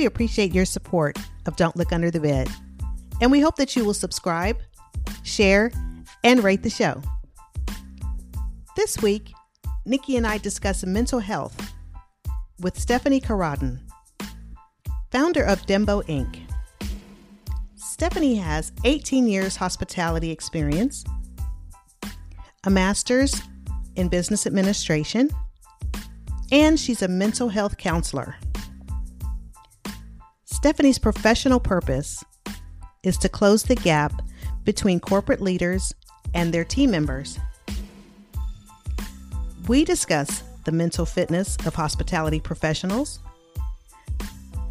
[0.00, 2.48] we appreciate your support of Don't Look Under the Bed.
[3.20, 4.56] And we hope that you will subscribe,
[5.24, 5.70] share,
[6.24, 7.02] and rate the show.
[8.76, 9.34] This week,
[9.84, 11.74] Nikki and I discuss mental health
[12.60, 13.78] with Stephanie Carradon,
[15.10, 16.46] founder of Dembo Inc.
[17.74, 21.04] Stephanie has 18 years hospitality experience,
[22.64, 23.42] a master's
[23.96, 25.28] in business administration,
[26.50, 28.36] and she's a mental health counselor.
[30.60, 32.22] Stephanie's professional purpose
[33.02, 34.12] is to close the gap
[34.62, 35.94] between corporate leaders
[36.34, 37.38] and their team members.
[39.68, 43.20] We discuss the mental fitness of hospitality professionals,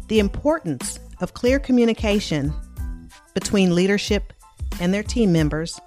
[0.06, 2.54] the importance of clear communication
[3.34, 4.32] between leadership
[4.80, 5.80] and their team members,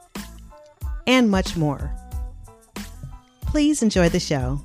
[1.07, 1.95] and much more.
[3.45, 4.59] Please enjoy the show.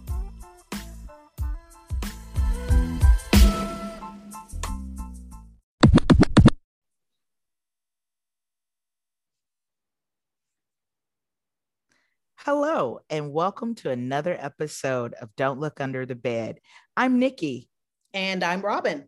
[12.51, 16.61] Hello, and welcome to another episode of Don't Look Under the Bed.
[16.97, 17.69] I'm Nikki.
[18.15, 19.07] And I'm Robin.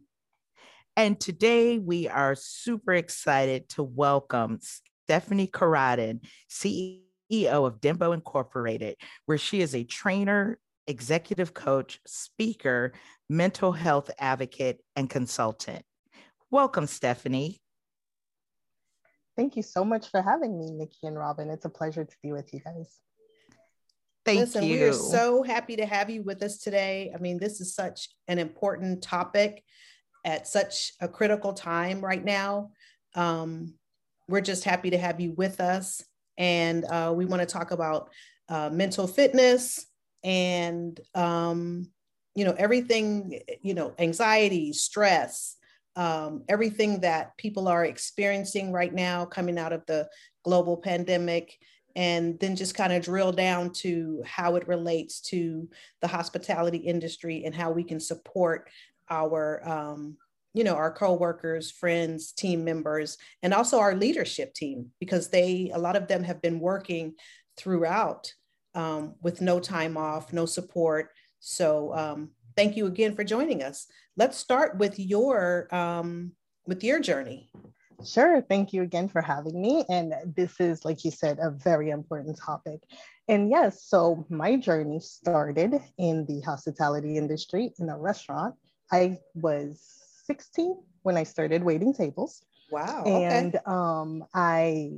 [0.94, 7.00] And today we are super excited to welcome Stephanie Carradon, CEO
[7.32, 12.92] of Dembo Incorporated, where she is a trainer, executive coach, speaker,
[13.30, 15.82] mental health advocate, and consultant.
[16.50, 17.62] Welcome, Stephanie.
[19.34, 21.48] Thank you so much for having me, Nikki and Robin.
[21.48, 23.00] It's a pleasure to be with you guys.
[24.30, 24.78] Thank Listen, you.
[24.78, 27.12] We are so happy to have you with us today.
[27.12, 29.64] I mean, this is such an important topic
[30.24, 32.70] at such a critical time right now.
[33.16, 33.74] Um,
[34.28, 36.04] we're just happy to have you with us.
[36.38, 38.10] And uh, we want to talk about
[38.48, 39.84] uh, mental fitness
[40.22, 41.90] and, um,
[42.36, 45.56] you know, everything, you know, anxiety, stress,
[45.96, 50.08] um, everything that people are experiencing right now coming out of the
[50.44, 51.58] global pandemic
[51.96, 55.68] and then just kind of drill down to how it relates to
[56.00, 58.68] the hospitality industry and how we can support
[59.08, 60.16] our um,
[60.54, 65.78] you know our co-workers friends team members and also our leadership team because they a
[65.78, 67.14] lot of them have been working
[67.56, 68.32] throughout
[68.74, 71.10] um, with no time off no support.
[71.40, 73.86] So um, thank you again for joining us.
[74.16, 76.32] Let's start with your um,
[76.66, 77.50] with your journey
[78.04, 78.40] Sure.
[78.42, 79.84] Thank you again for having me.
[79.88, 82.80] And this is, like you said, a very important topic.
[83.28, 88.54] And yes, so my journey started in the hospitality industry in a restaurant.
[88.92, 89.80] I was
[90.24, 92.44] 16 when I started waiting tables.
[92.70, 93.04] Wow.
[93.04, 93.64] And okay.
[93.66, 94.92] um, I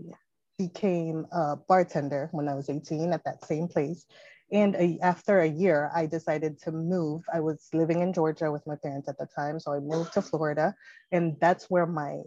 [0.59, 4.07] became a bartender when I was 18 at that same place.
[4.53, 7.23] And a, after a year, I decided to move.
[7.33, 9.59] I was living in Georgia with my parents at the time.
[9.59, 10.75] So I moved to Florida.
[11.11, 12.21] And that's where my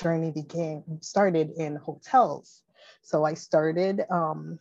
[0.00, 2.62] journey began, started in hotels.
[3.02, 4.58] So I started um,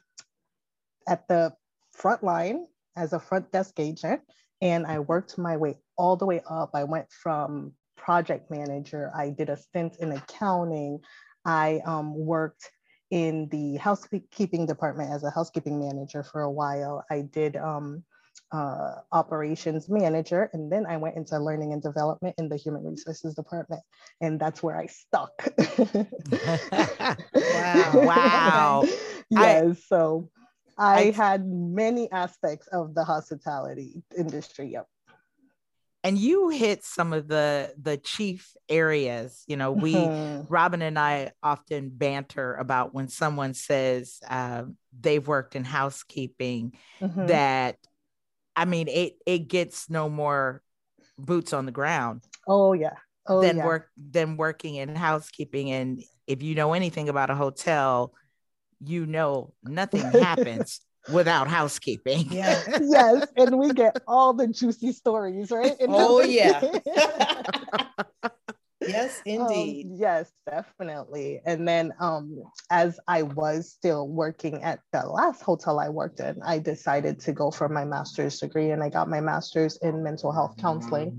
[1.07, 1.53] at the
[1.93, 4.21] front line as a front desk agent
[4.61, 6.71] and I worked my way all the way up.
[6.73, 10.99] I went from project manager, I did a stint in accounting,
[11.45, 12.69] I um, worked
[13.11, 17.03] in the housekeeping department as a housekeeping manager for a while.
[17.09, 18.03] I did um,
[18.51, 23.35] uh, operations manager, and then I went into learning and development in the human resources
[23.35, 23.81] department,
[24.21, 25.31] and that's where I stuck.
[27.33, 27.91] wow!
[27.93, 28.83] Wow!
[29.29, 29.65] yes.
[29.65, 30.29] I, so
[30.77, 34.71] I, I had many aspects of the hospitality industry.
[34.71, 34.87] Yep
[36.03, 40.51] and you hit some of the the chief areas you know we mm-hmm.
[40.51, 44.63] robin and i often banter about when someone says uh,
[44.99, 47.25] they've worked in housekeeping mm-hmm.
[47.27, 47.77] that
[48.59, 50.61] I mean, it it gets no more
[51.17, 52.23] boots on the ground.
[52.45, 52.95] Oh yeah.
[53.25, 53.65] Oh, than yeah.
[53.65, 55.71] work than working in housekeeping.
[55.71, 58.13] And if you know anything about a hotel,
[58.83, 62.33] you know nothing happens without housekeeping.
[62.33, 62.61] Yeah.
[62.81, 63.27] yes.
[63.37, 65.77] And we get all the juicy stories, right?
[65.87, 66.59] oh yeah.
[68.89, 69.85] Yes, um, indeed.
[69.87, 71.41] Um, yes, definitely.
[71.45, 76.41] And then um, as I was still working at the last hotel I worked in,
[76.43, 80.31] I decided to go for my master's degree and I got my master's in mental
[80.31, 81.13] health counseling.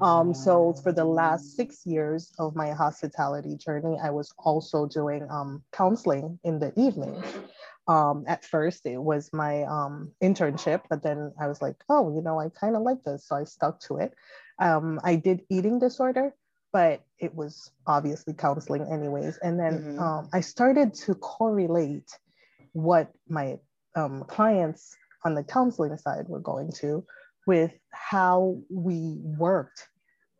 [0.00, 5.26] Um, so for the last six years of my hospitality journey, I was also doing
[5.30, 7.22] um, counseling in the evening.
[7.86, 12.22] Um, at first it was my um, internship, but then I was like, oh, you
[12.22, 13.26] know, I kind of like this.
[13.28, 14.14] So I stuck to it.
[14.58, 16.34] Um, I did eating disorder
[16.74, 19.38] but it was obviously counseling anyways.
[19.38, 19.98] And then mm-hmm.
[20.00, 22.10] um, I started to correlate
[22.72, 23.58] what my
[23.94, 27.06] um, clients on the counseling side were going to
[27.46, 29.86] with how we worked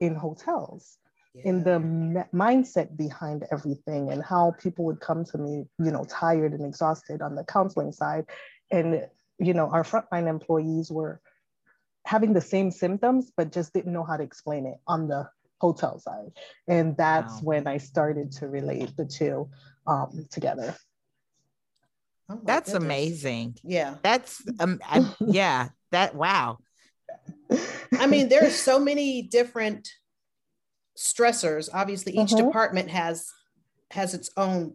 [0.01, 0.99] in hotels.
[1.35, 1.43] yeah.
[1.45, 6.05] in the m- mindset behind everything and how people would come to me, you know,
[6.09, 8.25] tired and exhausted on the counseling side.
[8.71, 9.07] And,
[9.39, 11.21] you know, our frontline employees were
[12.07, 15.29] having the same symptoms, but just didn't know how to explain it on the
[15.61, 16.33] hotel side.
[16.69, 17.41] And that's wow.
[17.43, 19.49] when I started to relate the two
[19.87, 20.75] um, together.
[22.29, 22.85] Oh that's goodness.
[22.85, 23.57] amazing.
[23.63, 23.97] Yeah.
[24.03, 26.59] That's um I, yeah, that wow.
[27.99, 29.89] I mean, there are so many different
[30.97, 31.69] stressors.
[31.73, 32.47] Obviously, each uh-huh.
[32.47, 33.31] department has
[33.91, 34.75] has its own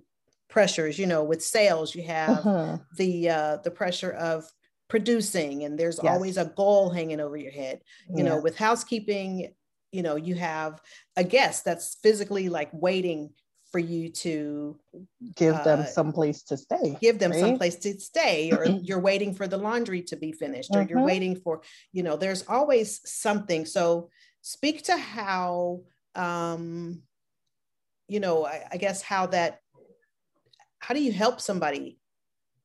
[0.50, 1.00] pressures.
[1.00, 2.78] You know, with sales, you have uh-huh.
[2.98, 4.46] the uh, the pressure of
[4.88, 6.12] producing, and there's yes.
[6.12, 7.82] always a goal hanging over your head.
[8.10, 8.30] You yeah.
[8.30, 9.54] know, with housekeeping,
[9.92, 10.82] you know, you have
[11.16, 13.32] a guest that's physically like waiting
[13.72, 14.80] for you to
[15.36, 17.40] give uh, them some place to stay give them right?
[17.40, 20.98] some place to stay or you're waiting for the laundry to be finished or you're
[20.98, 21.06] mm-hmm.
[21.06, 24.10] waiting for you know there's always something so
[24.42, 25.82] speak to how
[26.16, 27.02] um
[28.08, 29.60] you know I, I guess how that
[30.80, 32.00] how do you help somebody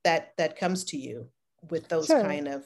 [0.04, 1.28] that that comes to you
[1.70, 2.22] with those sure.
[2.22, 2.64] kind of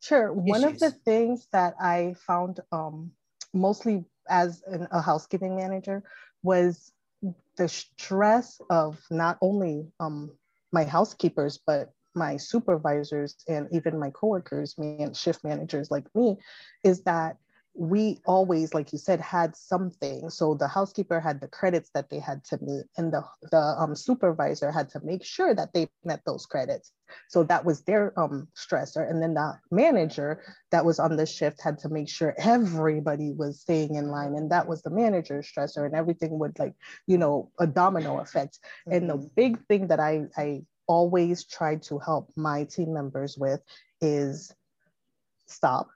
[0.00, 0.42] sure issues?
[0.42, 3.12] one of the things that i found um
[3.56, 6.02] mostly as an, a housekeeping manager
[6.42, 6.92] was
[7.56, 10.30] the stress of not only um,
[10.72, 16.36] my housekeepers, but my supervisors and even my coworkers, me and shift managers like me,
[16.82, 17.36] is that
[17.78, 20.30] we always, like you said, had something.
[20.30, 23.94] So the housekeeper had the credits that they had to meet, and the, the um,
[23.94, 26.92] supervisor had to make sure that they met those credits.
[27.28, 29.08] So that was their um, stressor.
[29.08, 33.60] And then the manager that was on the shift had to make sure everybody was
[33.60, 34.34] staying in line.
[34.34, 36.74] And that was the manager's stressor, and everything would, like,
[37.06, 38.58] you know, a domino effect.
[38.88, 38.92] Mm-hmm.
[38.96, 39.26] And the mm-hmm.
[39.36, 43.60] big thing that I, I always try to help my team members with
[44.00, 44.54] is
[45.46, 45.88] stop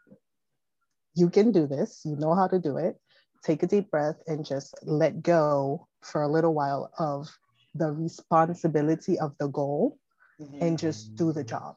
[1.14, 2.96] you can do this, you know how to do it.
[3.44, 7.28] Take a deep breath and just let go for a little while of
[7.74, 9.98] the responsibility of the goal
[10.40, 10.62] mm-hmm.
[10.62, 11.76] and just do the job.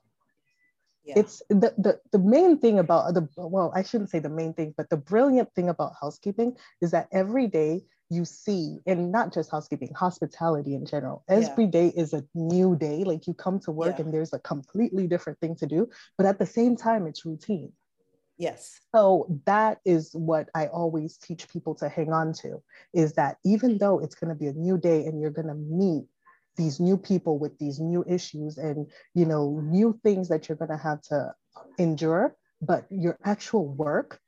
[1.06, 1.16] Yeah.
[1.18, 4.74] It's the, the the main thing about the well, I shouldn't say the main thing,
[4.78, 9.52] but the brilliant thing about housekeeping is that every day you see, and not just
[9.52, 11.24] housekeeping, hospitality in general.
[11.28, 11.72] Every yeah.
[11.72, 13.04] day is a new day.
[13.04, 14.06] Like you come to work yeah.
[14.06, 17.74] and there's a completely different thing to do, but at the same time, it's routine.
[18.38, 18.80] Yes.
[18.94, 22.62] So that is what I always teach people to hang on to
[22.94, 25.54] is that even though it's going to be a new day and you're going to
[25.54, 26.06] meet
[26.56, 30.70] these new people with these new issues and you know new things that you're going
[30.70, 31.34] to have to
[31.80, 34.20] endure but your actual work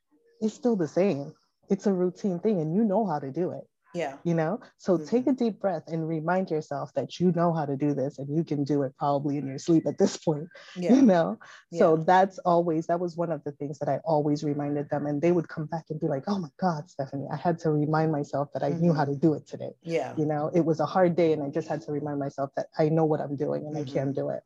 [0.42, 1.32] is still the same
[1.68, 3.64] it's a routine thing and you know how to do it
[3.96, 4.14] yeah.
[4.24, 5.06] You know, so mm-hmm.
[5.06, 8.34] take a deep breath and remind yourself that you know how to do this and
[8.34, 10.48] you can do it probably in your sleep at this point.
[10.76, 10.94] Yeah.
[10.94, 11.38] You know,
[11.70, 11.78] yeah.
[11.78, 15.06] so that's always, that was one of the things that I always reminded them.
[15.06, 17.70] And they would come back and be like, oh my God, Stephanie, I had to
[17.70, 18.82] remind myself that I mm-hmm.
[18.82, 19.70] knew how to do it today.
[19.82, 20.12] Yeah.
[20.18, 22.66] You know, it was a hard day and I just had to remind myself that
[22.78, 23.88] I know what I'm doing and mm-hmm.
[23.88, 24.42] I can do it.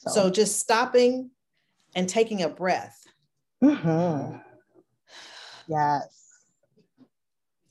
[0.00, 0.10] So.
[0.10, 0.30] so.
[0.30, 1.30] just stopping
[1.94, 3.00] and taking a breath.
[3.62, 4.38] Mm-hmm.
[5.68, 6.20] Yes.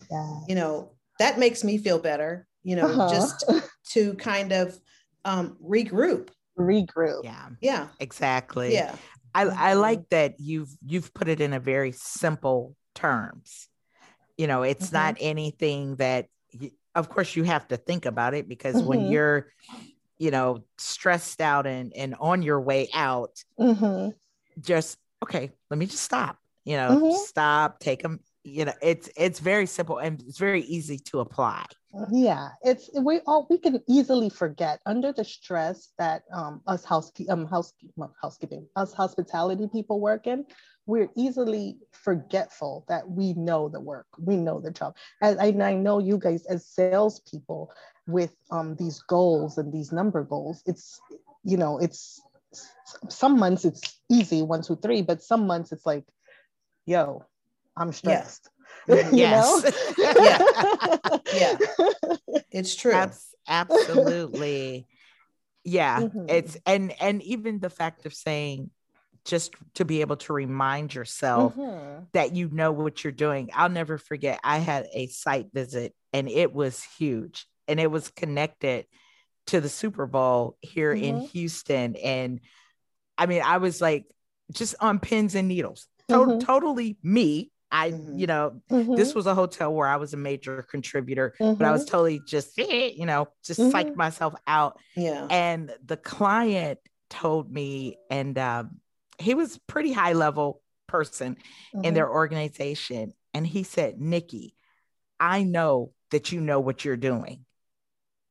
[0.10, 0.40] Yeah.
[0.48, 3.10] You know, that makes me feel better, you know, uh-huh.
[3.10, 3.46] just
[3.92, 4.78] to kind of
[5.26, 6.30] um, regroup.
[6.58, 7.24] Regroup.
[7.24, 7.50] Yeah.
[7.62, 7.88] Yeah.
[8.00, 8.74] Exactly.
[8.74, 8.96] Yeah.
[9.34, 9.80] I, I mm-hmm.
[9.80, 13.68] like that you've you've put it in a very simple terms.
[14.38, 14.96] You know, it's mm-hmm.
[14.96, 16.28] not anything that
[16.96, 18.88] of course you have to think about it because mm-hmm.
[18.88, 19.48] when you're
[20.18, 24.10] you know stressed out and and on your way out mm-hmm.
[24.60, 27.24] just okay let me just stop you know mm-hmm.
[27.26, 31.66] stop take them you know it's it's very simple and it's very easy to apply.
[32.12, 37.32] Yeah it's we all we can easily forget under the stress that um us housekeeping
[37.32, 37.74] um house,
[38.22, 40.46] housekeeping us hospitality people work in
[40.86, 44.96] we're easily forgetful that we know the work we know the job.
[45.22, 47.72] And I, I know you guys as salespeople
[48.08, 51.00] with um these goals and these number goals it's
[51.44, 52.22] you know it's
[53.08, 56.06] some months it's easy one two three but some months it's like
[56.86, 57.24] yo
[57.80, 58.50] I'm stressed.
[58.88, 59.10] Yeah.
[59.12, 59.96] yes.
[59.98, 61.18] yeah.
[61.34, 61.58] yeah.
[62.52, 62.92] It's true.
[62.92, 64.88] Abs- absolutely.
[65.64, 66.02] Yeah.
[66.02, 66.26] Mm-hmm.
[66.30, 68.72] It's and and even the fact of saying
[69.26, 72.04] just to be able to remind yourself mm-hmm.
[72.14, 73.50] that you know what you're doing.
[73.54, 78.10] I'll never forget I had a site visit and it was huge and it was
[78.10, 78.86] connected
[79.48, 81.04] to the Super Bowl here mm-hmm.
[81.04, 82.40] in Houston and
[83.18, 84.06] I mean I was like
[84.52, 85.88] just on pins and needles.
[86.08, 86.40] To- mm-hmm.
[86.40, 88.18] totally me I, mm-hmm.
[88.18, 88.96] you know, mm-hmm.
[88.96, 91.56] this was a hotel where I was a major contributor, mm-hmm.
[91.56, 91.92] but I was mm-hmm.
[91.92, 93.98] totally just, you know, just psyched mm-hmm.
[93.98, 94.80] myself out.
[94.96, 95.28] Yeah.
[95.30, 98.80] And the client told me, and um,
[99.20, 101.38] he was pretty high level person
[101.84, 102.16] in their mm-hmm.
[102.16, 103.14] organization.
[103.34, 104.56] And he said, Nikki,
[105.20, 107.46] I know that you know what you're doing.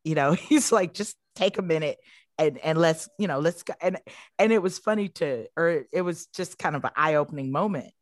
[0.02, 1.98] You know, he's like, just take a minute
[2.38, 3.74] and and let's, you know, let's go.
[3.80, 3.98] And
[4.38, 7.92] and it was funny to, or it was just kind of an eye-opening moment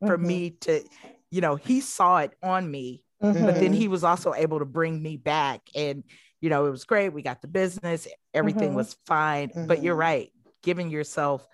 [0.00, 0.26] for mm-hmm.
[0.26, 0.82] me to,
[1.30, 3.44] you know, he saw it on me, mm-hmm.
[3.44, 5.62] but then he was also able to bring me back.
[5.74, 6.04] And,
[6.40, 7.10] you know, it was great.
[7.10, 8.76] We got the business, everything mm-hmm.
[8.76, 9.50] was fine.
[9.54, 10.00] But you're mm-hmm.
[10.00, 11.46] right, giving yourself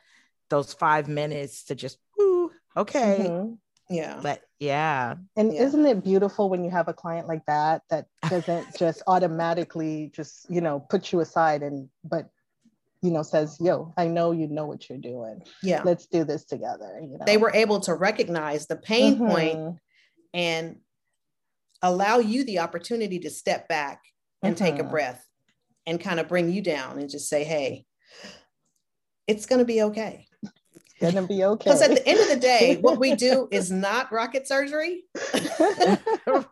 [0.51, 1.99] those five minutes to just,
[2.77, 3.27] okay.
[3.29, 3.55] Mm-hmm.
[3.95, 4.21] Yeah.
[4.23, 5.17] But yeah.
[5.37, 5.63] And yeah.
[5.63, 10.47] isn't it beautiful when you have a client like that that doesn't just automatically just,
[10.49, 12.31] you know, put you aside and but
[13.03, 15.43] you know says, "Yo, I know you know what you're doing.
[15.63, 15.83] Yeah.
[15.85, 17.25] Let's do this together." You know.
[17.27, 19.27] They were able to recognize the pain mm-hmm.
[19.27, 19.79] point
[20.33, 20.77] and
[21.83, 24.01] allow you the opportunity to step back
[24.43, 24.65] and mm-hmm.
[24.65, 24.91] take a mm-hmm.
[24.91, 25.27] breath
[25.85, 27.85] and kind of bring you down and just say, "Hey,
[29.27, 30.27] it's going to be okay."
[31.03, 31.65] Gonna be okay.
[31.65, 35.05] Because at the end of the day, what we do is not rocket surgery.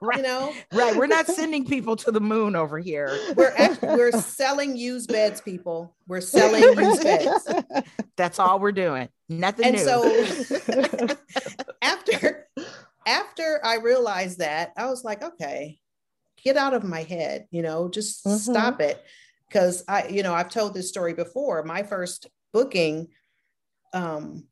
[0.01, 0.17] right.
[0.17, 0.97] You know, right?
[0.97, 3.17] We're not sending people to the moon over here.
[3.37, 5.95] We're actually, we're selling used beds, people.
[6.07, 7.49] We're selling used beds.
[8.17, 9.09] That's all we're doing.
[9.29, 9.85] Nothing and new.
[9.85, 11.17] so
[11.81, 12.49] after
[13.07, 15.79] after I realized that, I was like, okay,
[16.43, 17.47] get out of my head.
[17.51, 18.37] You know, just mm-hmm.
[18.37, 19.03] stop it.
[19.49, 21.63] Because I, you know, I've told this story before.
[21.65, 23.09] My first booking
[23.93, 24.45] um,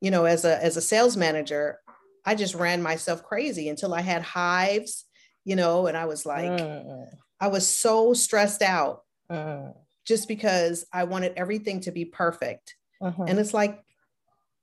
[0.00, 1.80] you know, as a as a sales manager,
[2.24, 5.04] I just ran myself crazy until I had hives,
[5.44, 7.06] you know, and I was like, mm.
[7.40, 9.74] I was so stressed out mm.
[10.04, 12.74] just because I wanted everything to be perfect.
[13.02, 13.22] Mm-hmm.
[13.22, 13.80] And it's like,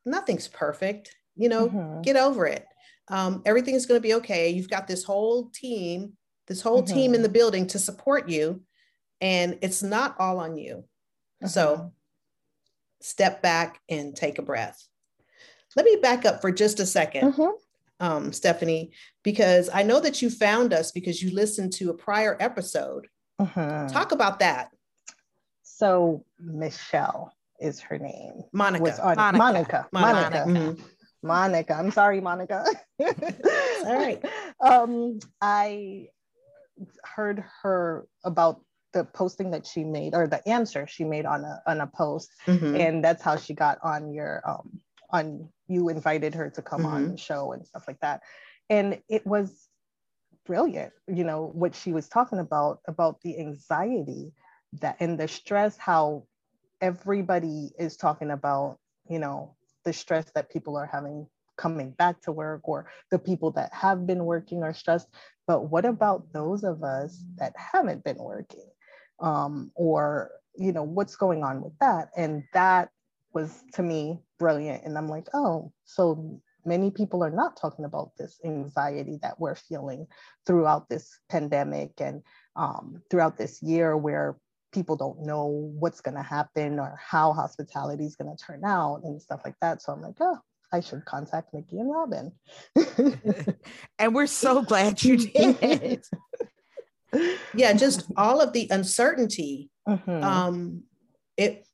[0.06, 2.02] nothing's perfect, you know, mm-hmm.
[2.02, 2.66] get over it.
[3.10, 4.50] Um, everything is going to be okay.
[4.50, 6.14] You've got this whole team,
[6.48, 6.94] this whole mm-hmm.
[6.94, 8.62] team in the building to support you,
[9.22, 10.84] and it's not all on you.
[11.46, 11.88] So mm-hmm
[13.04, 14.88] step back and take a breath.
[15.76, 18.06] Let me back up for just a 2nd mm-hmm.
[18.06, 18.92] um, Stephanie,
[19.24, 23.08] because I know that you found us because you listened to a prior episode.
[23.42, 23.92] Mm-hmm.
[23.92, 24.70] Talk about that.
[25.64, 28.44] So, Michelle is her name.
[28.52, 28.84] Monica.
[28.84, 29.38] Was on, Monica.
[29.38, 29.88] Monica.
[29.92, 30.46] Monica.
[30.46, 30.46] Monica.
[30.48, 30.84] Mm-hmm.
[31.24, 31.74] Monica.
[31.74, 32.66] I'm sorry, Monica.
[33.00, 34.24] All right.
[34.64, 36.08] Um, I
[37.04, 38.62] heard her about
[38.94, 42.32] the posting that she made or the answer she made on a on a post
[42.46, 42.76] mm-hmm.
[42.76, 46.94] and that's how she got on your um on you invited her to come mm-hmm.
[46.94, 48.22] on the show and stuff like that
[48.70, 49.68] and it was
[50.46, 54.32] brilliant you know what she was talking about about the anxiety
[54.82, 56.24] that and the stress how
[56.82, 58.78] everybody is talking about
[59.10, 63.52] you know the stress that people are having coming back to work or the people
[63.52, 65.08] that have been working are stressed
[65.46, 68.66] but what about those of us that haven't been working
[69.24, 72.10] um, or you know what's going on with that?
[72.16, 72.90] And that
[73.34, 74.84] was to me brilliant.
[74.84, 79.56] And i'm like oh so many people are not talking about this anxiety that we're
[79.56, 80.08] feeling
[80.46, 82.22] throughout this pandemic and
[82.56, 84.38] um, throughout this year where
[84.72, 85.46] people don't know
[85.78, 89.56] what's going to happen or how hospitality is going to turn out and stuff like
[89.62, 89.82] that.
[89.82, 90.38] So i'm like oh
[90.72, 92.32] I should contact Nikki and Robin.
[94.00, 96.04] and we're so glad you did
[97.54, 99.70] yeah, just all of the uncertainty.
[99.88, 100.24] Mm-hmm.
[100.24, 100.84] Um,
[101.38, 101.68] it,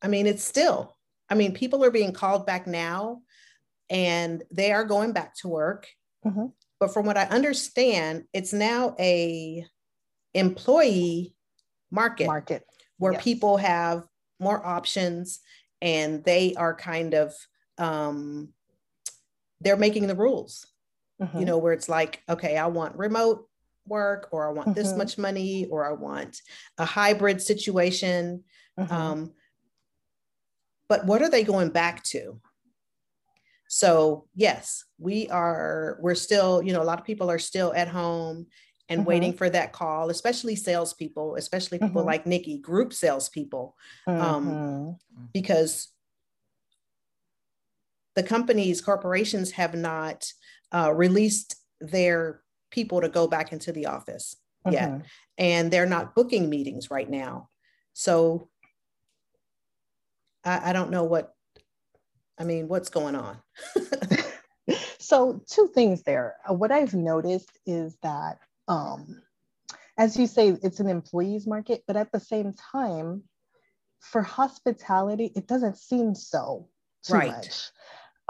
[0.00, 0.96] I mean, it's still,
[1.28, 3.22] I mean, people are being called back now
[3.90, 5.88] and they are going back to work.
[6.26, 6.46] Mm-hmm.
[6.80, 9.64] But from what I understand, it's now a
[10.34, 11.34] employee
[11.90, 12.64] market, market.
[12.98, 13.22] where yes.
[13.22, 14.04] people have
[14.40, 15.40] more options
[15.80, 17.32] and they are kind of
[17.78, 18.48] um,
[19.60, 20.66] they're making the rules.
[21.20, 21.38] Mm-hmm.
[21.38, 23.46] You know, where it's like, okay, I want remote
[23.86, 24.80] work or I want mm-hmm.
[24.80, 26.40] this much money or I want
[26.78, 28.44] a hybrid situation.
[28.78, 28.92] Mm-hmm.
[28.94, 29.32] Um,
[30.88, 32.40] but what are they going back to?
[33.68, 37.88] So yes, we are, we're still, you know, a lot of people are still at
[37.88, 38.46] home
[38.88, 39.08] and mm-hmm.
[39.08, 42.08] waiting for that call, especially salespeople, especially people mm-hmm.
[42.08, 43.74] like Nikki, group salespeople,
[44.06, 45.24] um, mm-hmm.
[45.32, 45.88] because
[48.14, 50.30] the companies, corporations have not
[50.70, 52.41] uh, released their
[52.72, 54.36] people to go back into the office
[54.66, 54.74] mm-hmm.
[54.74, 55.06] yet.
[55.38, 57.50] And they're not booking meetings right now.
[57.92, 58.48] So
[60.44, 61.32] I, I don't know what,
[62.38, 63.36] I mean, what's going on?
[64.98, 66.36] so, two things there.
[66.48, 69.22] Uh, what I've noticed is that, um,
[69.98, 73.22] as you say, it's an employees market, but at the same time,
[74.00, 76.68] for hospitality, it doesn't seem so
[77.04, 77.30] too right.
[77.30, 77.70] much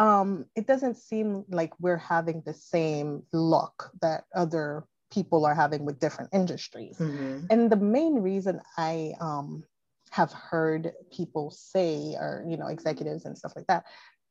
[0.02, 5.84] um, it doesn't seem like we're having the same luck that other people are having
[5.84, 6.98] with different industries.
[6.98, 7.46] Mm-hmm.
[7.50, 9.62] And the main reason I um,
[10.10, 13.84] have heard people say, or you know, executives and stuff like that,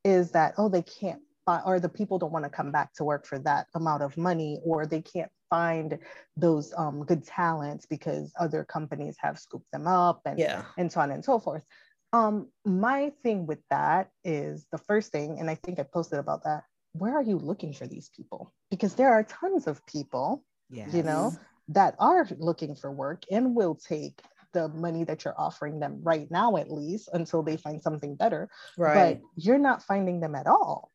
[0.04, 3.06] is that oh, they can't buy, or the people don't want to come back to
[3.06, 5.98] work for that amount of money or they can't find
[6.36, 10.64] those um, good talents because other companies have scooped them up and, yeah.
[10.78, 11.64] and so on and so forth
[12.14, 16.44] um, my thing with that is the first thing and i think i posted about
[16.44, 16.64] that
[16.94, 20.94] where are you looking for these people because there are tons of people yes.
[20.94, 21.34] you know
[21.70, 24.22] that are looking for work and will take
[24.54, 28.50] the money that you're offering them right now at least until they find something better
[28.78, 30.92] right but you're not finding them at all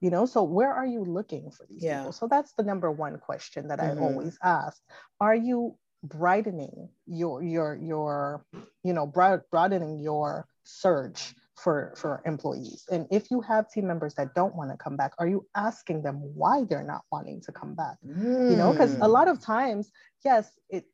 [0.00, 1.98] you know so where are you looking for these yeah.
[1.98, 4.02] people so that's the number one question that mm-hmm.
[4.02, 4.80] i always ask
[5.20, 8.44] are you brightening your your your
[8.82, 12.84] you know broad, broadening your search for for employees.
[12.90, 16.02] And if you have team members that don't want to come back are you asking
[16.02, 17.96] them why they're not wanting to come back?
[18.06, 18.50] Mm.
[18.50, 19.90] you know because a lot of times
[20.24, 20.84] yes it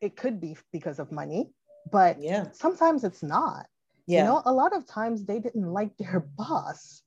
[0.00, 1.50] it could be because of money
[1.90, 2.46] but yeah.
[2.52, 3.66] sometimes it's not.
[4.06, 4.18] Yeah.
[4.20, 7.02] you know a lot of times they didn't like their boss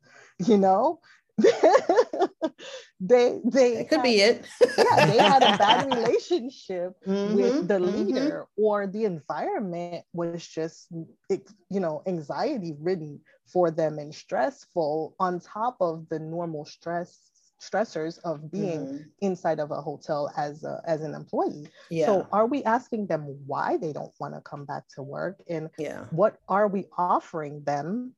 [0.45, 0.99] you know
[2.99, 4.45] they they it could had, be it
[4.77, 7.95] yeah they had a bad relationship mm-hmm, with the mm-hmm.
[7.95, 8.63] leader mm-hmm.
[8.63, 10.87] or the environment was just
[11.29, 17.29] you know anxiety ridden for them and stressful on top of the normal stress
[17.61, 19.03] stressors of being mm-hmm.
[19.21, 21.67] inside of a hotel as a, as an employee.
[21.89, 22.05] Yeah.
[22.05, 25.69] So are we asking them why they don't want to come back to work and
[25.77, 26.05] yeah.
[26.11, 28.13] what are we offering them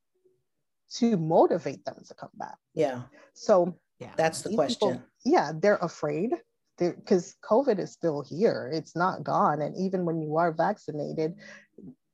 [0.96, 2.58] to motivate them to come back?
[2.74, 3.04] Yeah.
[3.34, 4.92] So yeah, that's the question.
[4.92, 6.32] People, yeah, they're afraid
[6.78, 8.70] because COVID is still here.
[8.74, 9.62] It's not gone.
[9.62, 11.36] And even when you are vaccinated,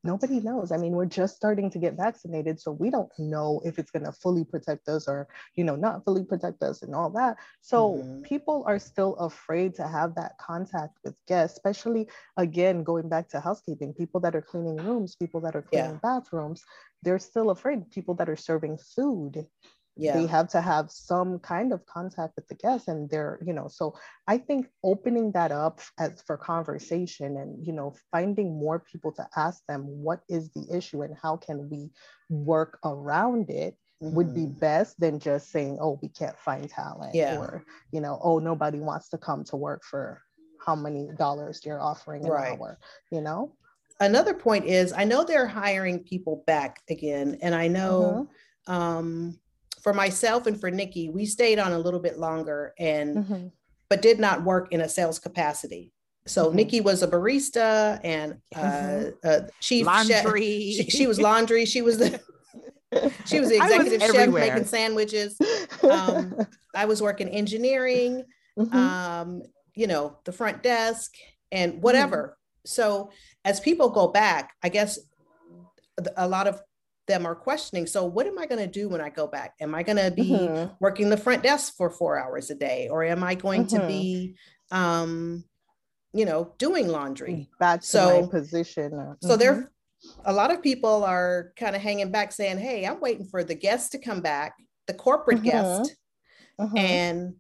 [0.06, 0.72] nobody knows.
[0.72, 4.06] I mean, we're just starting to get vaccinated, so we don't know if it's going
[4.06, 7.38] to fully protect us or, you know, not fully protect us and all that.
[7.62, 8.22] So mm-hmm.
[8.22, 12.08] people are still afraid to have that contact with guests, especially
[12.38, 16.18] again, going back to housekeeping, people that are cleaning rooms, people that are cleaning yeah.
[16.18, 16.64] bathrooms,
[17.04, 17.90] they're still afraid.
[17.92, 19.46] People that are serving food,
[19.98, 20.14] yeah.
[20.18, 23.68] they have to have some kind of contact with the guests and they're you know
[23.68, 23.96] so
[24.28, 29.26] i think opening that up as for conversation and you know finding more people to
[29.36, 31.90] ask them what is the issue and how can we
[32.30, 34.60] work around it would be mm-hmm.
[34.60, 37.38] best than just saying oh we can't find talent yeah.
[37.38, 40.22] or you know oh nobody wants to come to work for
[40.64, 42.60] how many dollars you're offering an right.
[42.60, 42.78] hour
[43.12, 43.54] you know
[44.02, 48.28] another point is i know they're hiring people back again and i know
[48.68, 48.74] mm-hmm.
[48.74, 49.40] um
[49.86, 53.48] for myself and for Nikki, we stayed on a little bit longer and mm-hmm.
[53.88, 55.94] but did not work in a sales capacity.
[56.26, 56.56] So mm-hmm.
[56.56, 59.10] Nikki was a barista and uh, mm-hmm.
[59.24, 60.72] uh, chief laundry.
[60.72, 60.86] Chef.
[60.86, 61.66] She, she, was laundry.
[61.66, 62.20] She was the
[63.26, 65.40] she was the executive was chef making sandwiches.
[65.84, 66.36] Um,
[66.74, 68.24] I was working engineering,
[68.58, 68.76] mm-hmm.
[68.76, 69.44] um,
[69.76, 71.14] you know, the front desk
[71.52, 72.18] and whatever.
[72.18, 72.68] Mm-hmm.
[72.70, 73.12] So
[73.44, 74.98] as people go back, I guess
[76.18, 76.60] a lot of
[77.08, 79.76] them are questioning so what am i going to do when i go back am
[79.76, 80.74] i going to be mm-hmm.
[80.80, 83.82] working the front desk for four hours a day or am i going mm-hmm.
[83.82, 84.36] to be
[84.72, 85.44] um
[86.14, 89.28] you know doing laundry back to so, my position mm-hmm.
[89.28, 89.72] so there
[90.26, 93.56] a lot of people are kind of hanging back saying hey i'm waiting for the
[93.56, 94.56] guests to come back
[94.88, 95.50] the corporate mm-hmm.
[95.50, 95.96] guest
[96.60, 96.78] mm-hmm.
[96.78, 97.36] and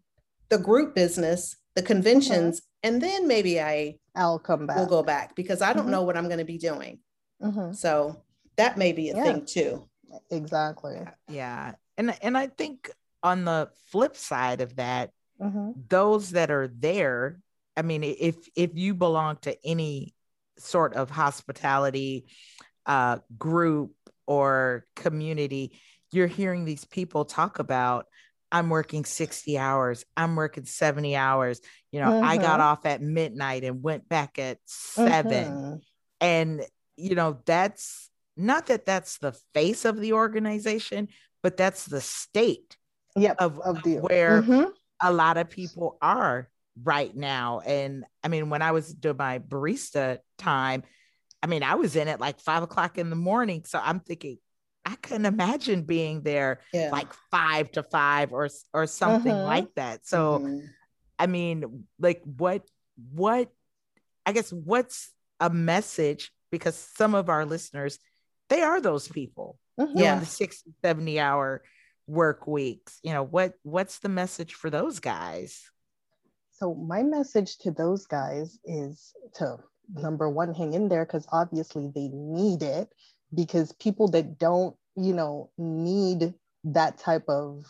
[0.50, 2.94] the group business the conventions mm-hmm.
[2.94, 6.18] and then maybe i i'll come back we'll go back because i don't know what
[6.18, 7.00] i'm going to be doing
[7.74, 8.24] so
[8.58, 9.24] that may be a yeah.
[9.24, 9.88] thing too
[10.32, 12.90] exactly yeah and and i think
[13.24, 15.72] on the flip side of that mm-hmm.
[15.90, 17.40] those that are there
[17.76, 20.14] i mean if if you belong to any
[20.58, 22.26] sort of hospitality
[22.86, 23.94] uh, group
[24.28, 25.80] or community
[26.12, 28.06] you're hearing these people talk about
[28.52, 31.60] i'm working 60 hours i'm working 70 hours
[31.92, 32.26] you know mm-hmm.
[32.26, 32.62] i got mm-hmm.
[32.62, 35.76] off at midnight and went back at 7 mm-hmm.
[36.22, 36.62] and
[36.96, 41.10] you know that's not that that's the face of the organization,
[41.42, 42.78] but that's the state
[43.16, 44.70] yep, of, of the, where mm-hmm.
[45.02, 46.50] a lot of people are
[46.84, 47.62] right now.
[47.66, 50.84] And I mean, when I was doing my barista time,
[51.42, 53.64] I mean, I was in at like five o'clock in the morning.
[53.66, 54.40] So I'm thinking,
[54.86, 56.90] I couldn't imagine being there yeah.
[56.92, 59.46] like five to five or or something mm-hmm.
[59.46, 60.06] like that.
[60.06, 60.66] So, mm-hmm.
[61.18, 62.64] I mean, like what
[63.14, 63.50] what
[64.26, 68.00] I guess what's a message because some of our listeners
[68.50, 69.98] they are those people mm-hmm.
[69.98, 70.20] yeah.
[70.20, 71.64] the 60 70 hour
[72.08, 75.70] work weeks you know what what's the message for those guys?
[76.52, 79.58] So my message to those guys is to
[79.94, 82.90] number one hang in there because obviously they need it
[83.34, 87.66] because people that don't you know need that type of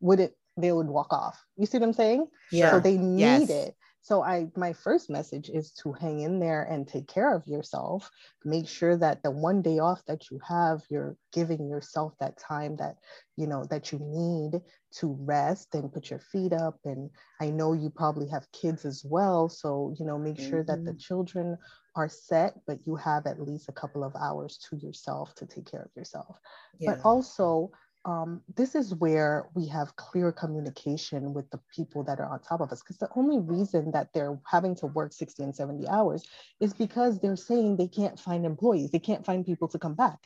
[0.00, 1.42] would it they would walk off.
[1.56, 2.26] You see what i'm saying?
[2.50, 3.50] Yeah so they need yes.
[3.50, 7.46] it so I my first message is to hang in there and take care of
[7.46, 8.10] yourself.
[8.44, 12.76] Make sure that the one day off that you have, you're giving yourself that time
[12.76, 12.96] that
[13.38, 14.60] you know that you need
[14.98, 16.78] to rest and put your feet up.
[16.84, 17.08] And
[17.40, 19.48] I know you probably have kids as well.
[19.48, 20.70] So, you know, make sure mm-hmm.
[20.70, 20.98] that the mm-hmm.
[20.98, 21.56] children
[21.96, 25.70] are set, but you have at least a couple of hours to yourself to take
[25.70, 26.36] care of yourself.
[26.78, 26.90] Yeah.
[26.90, 27.70] But also
[28.04, 32.60] um, this is where we have clear communication with the people that are on top
[32.60, 32.82] of us.
[32.82, 36.24] Because the only reason that they're having to work 60 and 70 hours
[36.60, 40.18] is because they're saying they can't find employees, they can't find people to come back.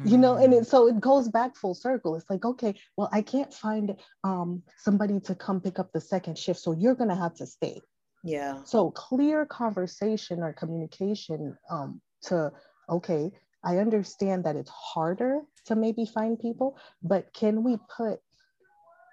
[0.00, 0.08] Mm-hmm.
[0.08, 0.66] You know, and it, mm.
[0.66, 2.16] so it goes back full circle.
[2.16, 6.38] It's like, okay, well, I can't find um, somebody to come pick up the second
[6.38, 7.82] shift, so you're gonna have to stay.
[8.24, 8.62] Yeah.
[8.64, 12.52] So clear conversation or communication um, to
[12.88, 13.30] okay,
[13.64, 18.20] I understand that it's harder to maybe find people, but can we put,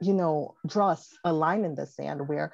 [0.02, 2.54] you know, draw a line in the sand where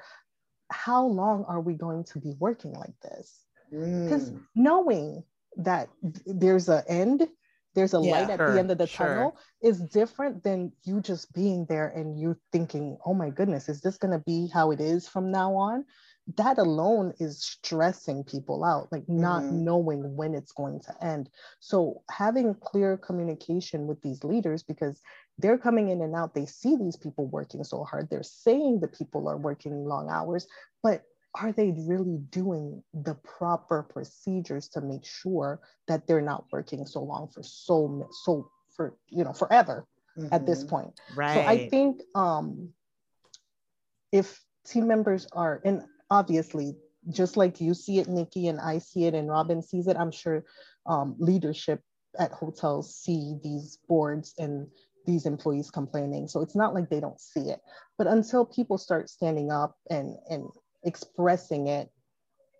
[0.70, 3.44] how long are we going to be working like this?
[3.70, 4.40] Because mm.
[4.54, 5.24] knowing
[5.56, 5.88] that
[6.26, 7.26] there's an end,
[7.74, 9.06] there's a yeah, light at sure, the end of the sure.
[9.06, 13.80] tunnel is different than you just being there and you thinking, oh my goodness, is
[13.80, 15.84] this going to be how it is from now on?
[16.36, 19.64] That alone is stressing people out, like not mm-hmm.
[19.64, 21.30] knowing when it's going to end.
[21.60, 25.00] So, having clear communication with these leaders because
[25.38, 28.98] they're coming in and out, they see these people working so hard, they're saying that
[28.98, 30.48] people are working long hours,
[30.82, 36.86] but are they really doing the proper procedures to make sure that they're not working
[36.86, 39.86] so long for so so for you know forever
[40.18, 40.32] mm-hmm.
[40.32, 40.70] at this mm-hmm.
[40.70, 42.70] point right so i think um
[44.12, 46.76] if team members are in obviously,
[47.08, 50.10] just like you see it, Nikki, and I see it, and Robin sees it, I'm
[50.10, 50.44] sure
[50.86, 51.80] um, leadership
[52.18, 54.68] at hotels see these boards and
[55.06, 56.26] these employees complaining.
[56.28, 57.60] So it's not like they don't see it.
[57.96, 60.48] But until people start standing up and, and
[60.84, 61.90] expressing it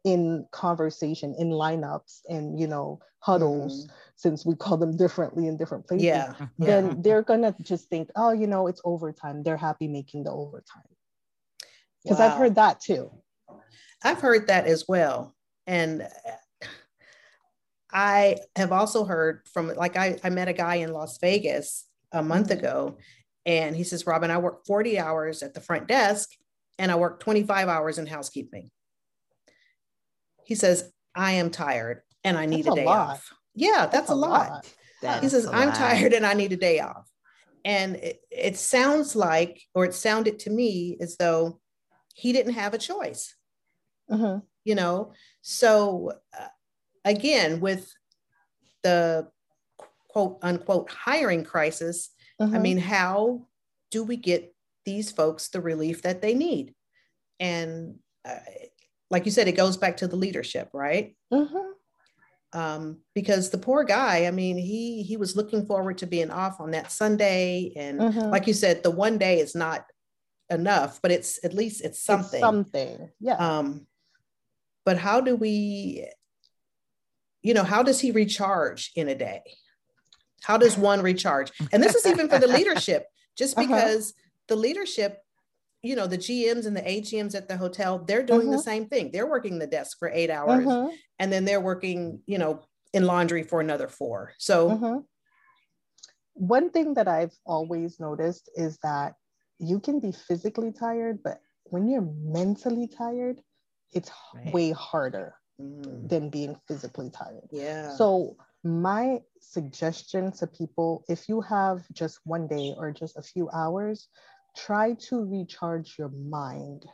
[0.04, 3.92] in conversation, in lineups, and you know, huddles, mm-hmm.
[4.14, 6.34] since we call them differently in different places, yeah.
[6.58, 6.94] then yeah.
[6.98, 9.42] they're gonna just think, oh, you know, it's overtime.
[9.42, 10.82] They're happy making the overtime.
[12.04, 12.26] Because wow.
[12.26, 13.10] I've heard that too.
[14.06, 15.34] I've heard that as well.
[15.66, 16.08] And
[17.92, 22.22] I have also heard from, like, I, I met a guy in Las Vegas a
[22.22, 22.98] month ago,
[23.44, 26.30] and he says, Robin, I work 40 hours at the front desk
[26.78, 28.70] and I work 25 hours in housekeeping.
[30.44, 33.32] He says, I am tired and I need that's a day off.
[33.54, 34.50] Yeah, that's, that's a, a, lot.
[34.50, 34.74] lot.
[35.02, 35.76] That he says, I'm lot.
[35.76, 37.08] tired and I need a day off.
[37.64, 41.60] And it, it sounds like, or it sounded to me as though
[42.14, 43.34] he didn't have a choice
[44.10, 44.38] mm-hmm.
[44.64, 46.48] you know so uh,
[47.04, 47.92] again with
[48.82, 49.28] the
[50.08, 52.54] quote unquote hiring crisis mm-hmm.
[52.54, 53.46] i mean how
[53.90, 56.74] do we get these folks the relief that they need
[57.40, 58.38] and uh,
[59.10, 62.58] like you said it goes back to the leadership right mm-hmm.
[62.58, 66.60] um, because the poor guy i mean he he was looking forward to being off
[66.60, 68.30] on that sunday and mm-hmm.
[68.30, 69.84] like you said the one day is not
[70.50, 73.86] enough but it's at least it's something it's something yeah um
[74.86, 76.08] but how do we
[77.42, 79.42] you know how does he recharge in a day
[80.42, 83.66] how does one recharge and this is even for the leadership just uh-huh.
[83.66, 84.44] because uh-huh.
[84.48, 85.18] the leadership
[85.82, 88.56] you know the gms and the agms at the hotel they're doing uh-huh.
[88.56, 90.88] the same thing they're working the desk for eight hours uh-huh.
[91.18, 92.62] and then they're working you know
[92.94, 95.00] in laundry for another four so uh-huh.
[96.34, 99.14] one thing that i've always noticed is that
[99.58, 103.40] you can be physically tired but when you're mentally tired
[103.92, 104.52] it's right.
[104.52, 106.08] way harder mm.
[106.08, 107.48] than being physically tired.
[107.50, 107.94] Yeah.
[107.96, 113.48] So my suggestion to people, if you have just one day or just a few
[113.50, 114.08] hours,
[114.56, 116.84] try to recharge your mind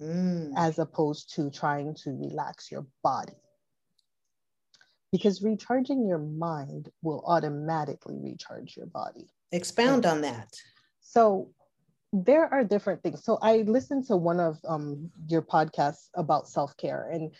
[0.00, 0.52] mm.
[0.56, 3.32] as opposed to trying to relax your body.
[5.10, 9.28] Because recharging your mind will automatically recharge your body.
[9.52, 10.48] Expound and on that.
[11.00, 11.50] So
[12.12, 13.24] there are different things.
[13.24, 17.32] So I listened to one of um, your podcasts about self care, and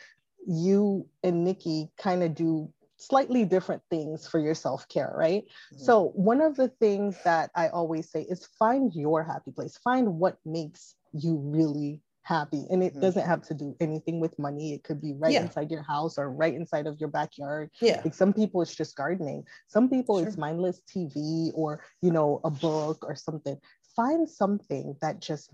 [0.47, 5.45] you and Nikki kind of do slightly different things for your self care, right?
[5.45, 5.85] Mm-hmm.
[5.85, 9.77] So one of the things that I always say is find your happy place.
[9.79, 13.01] Find what makes you really happy and it mm-hmm.
[13.01, 15.43] doesn't have to do anything with money it could be right yeah.
[15.43, 18.97] inside your house or right inside of your backyard yeah like some people it's just
[18.97, 20.29] gardening some people sure.
[20.29, 23.59] it's mindless tv or you know a book or something
[23.95, 25.51] find something that just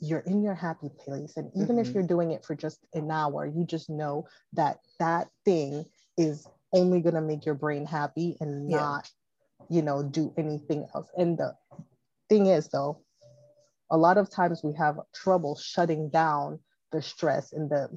[0.00, 1.78] you're in your happy place and even mm-hmm.
[1.78, 5.84] if you're doing it for just an hour you just know that that thing
[6.18, 8.78] is only going to make your brain happy and yeah.
[8.78, 9.10] not
[9.70, 11.54] you know do anything else and the
[12.28, 13.00] thing is though
[13.90, 16.58] a lot of times we have trouble shutting down
[16.90, 17.88] the stress and the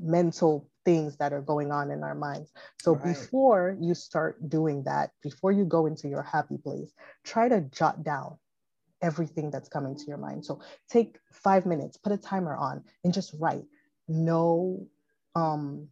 [0.00, 2.52] mental things that are going on in our minds.
[2.80, 3.04] So right.
[3.04, 6.92] before you start doing that, before you go into your happy place,
[7.24, 8.38] try to jot down
[9.02, 10.44] everything that's coming to your mind.
[10.44, 13.64] So take five minutes, put a timer on, and just write.
[14.08, 14.86] No
[15.34, 15.88] um,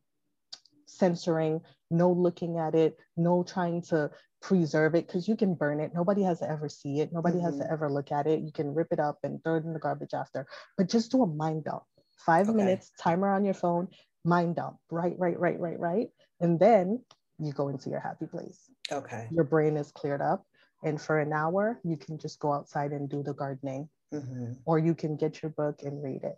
[0.87, 5.93] censoring, no looking at it, no trying to preserve it because you can burn it.
[5.95, 7.13] Nobody has to ever see it.
[7.13, 7.47] Nobody mm-hmm.
[7.47, 7.73] has to mm-hmm.
[7.73, 8.41] ever look at it.
[8.41, 11.23] You can rip it up and throw it in the garbage after, but just do
[11.23, 11.83] a mind dump.
[12.17, 12.57] Five okay.
[12.57, 13.89] minutes, timer on your phone,
[14.25, 14.77] mind dump.
[14.91, 16.09] Right, right, right, right, right.
[16.41, 17.03] And then
[17.39, 18.59] you go into your happy place.
[18.91, 19.29] Okay.
[19.31, 20.45] Your brain is cleared up.
[20.83, 24.53] And for an hour, you can just go outside and do the gardening, mm-hmm.
[24.65, 26.37] or you can get your book and read it.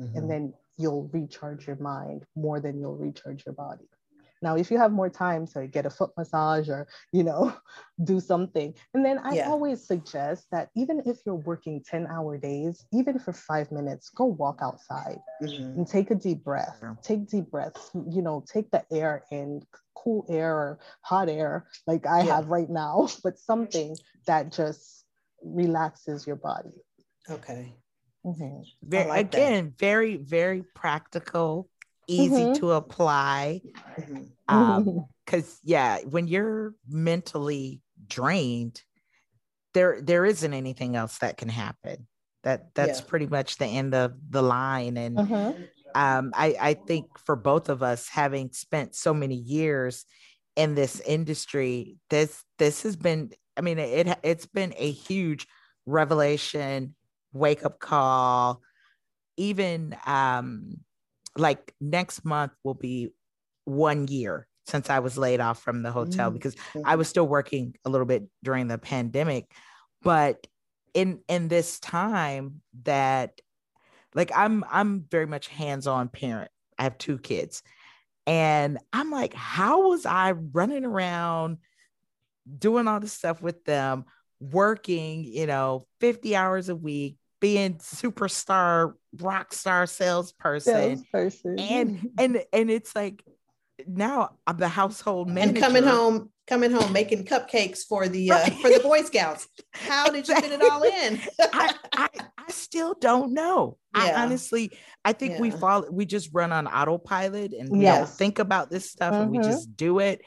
[0.00, 0.16] Mm-hmm.
[0.16, 3.88] And then you'll recharge your mind more than you'll recharge your body.
[4.42, 7.52] Now, if you have more time to get a foot massage or, you know,
[8.04, 8.74] do something.
[8.94, 9.48] And then I yeah.
[9.48, 14.24] always suggest that even if you're working 10 hour days, even for five minutes, go
[14.24, 15.78] walk outside mm-hmm.
[15.78, 16.82] and take a deep breath.
[17.02, 19.62] Take deep breaths, you know, take the air in,
[19.94, 22.36] cool air or hot air like I yeah.
[22.36, 23.96] have right now, but something
[24.26, 25.04] that just
[25.42, 26.70] relaxes your body.
[27.28, 27.74] Okay.
[28.24, 28.62] Mm-hmm.
[28.82, 29.78] Very, like again, that.
[29.78, 31.68] very, very practical
[32.08, 32.54] easy mm-hmm.
[32.54, 33.60] to apply.
[34.00, 34.22] Mm-hmm.
[34.48, 38.82] Um, because yeah, when you're mentally drained,
[39.74, 42.08] there there isn't anything else that can happen.
[42.44, 43.06] That that's yeah.
[43.06, 44.96] pretty much the end of the line.
[44.96, 45.62] And mm-hmm.
[45.94, 50.06] um, I, I think for both of us, having spent so many years
[50.56, 55.46] in this industry, this this has been, I mean, it it's been a huge
[55.84, 56.94] revelation,
[57.32, 58.62] wake up call,
[59.36, 60.78] even um
[61.38, 63.10] like next month will be
[63.64, 67.74] one year since I was laid off from the hotel because I was still working
[67.84, 69.50] a little bit during the pandemic.
[70.02, 70.46] But
[70.94, 73.40] in in this time that
[74.14, 76.50] like I'm I'm very much hands-on parent.
[76.78, 77.62] I have two kids.
[78.26, 81.58] And I'm like, how was I running around
[82.58, 84.04] doing all this stuff with them,
[84.38, 91.58] working, you know, 50 hours a week, being superstar rock star salesperson, salesperson.
[91.58, 93.24] and and and it's like
[93.86, 98.50] now I'm the household manager and coming home coming home making cupcakes for the uh,
[98.62, 102.94] for the boy scouts how did you fit it all in I, I, I still
[102.94, 104.02] don't know yeah.
[104.02, 104.72] i honestly
[105.04, 105.40] i think yeah.
[105.40, 107.98] we fall we just run on autopilot and we yes.
[107.98, 109.22] don't think about this stuff mm-hmm.
[109.22, 109.50] and we mm-hmm.
[109.50, 110.22] just do it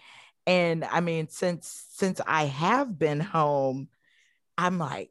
[0.46, 3.90] and i mean since since i have been home
[4.58, 5.10] i'm like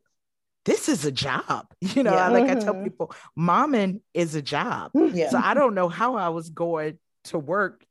[0.64, 1.66] this is a job.
[1.80, 2.28] You know, yeah.
[2.28, 2.58] like mm-hmm.
[2.58, 4.92] I tell people, momming is a job.
[4.94, 5.30] Yeah.
[5.30, 7.84] So I don't know how I was going to work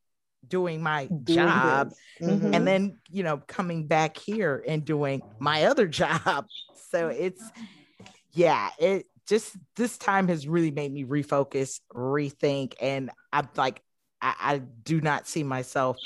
[0.48, 2.54] doing my doing job mm-hmm.
[2.54, 6.46] and then, you know, coming back here and doing my other job.
[6.92, 7.44] So it's,
[8.32, 12.74] yeah, it just this time has really made me refocus, rethink.
[12.80, 13.82] And I'm like,
[14.22, 15.98] I, I do not see myself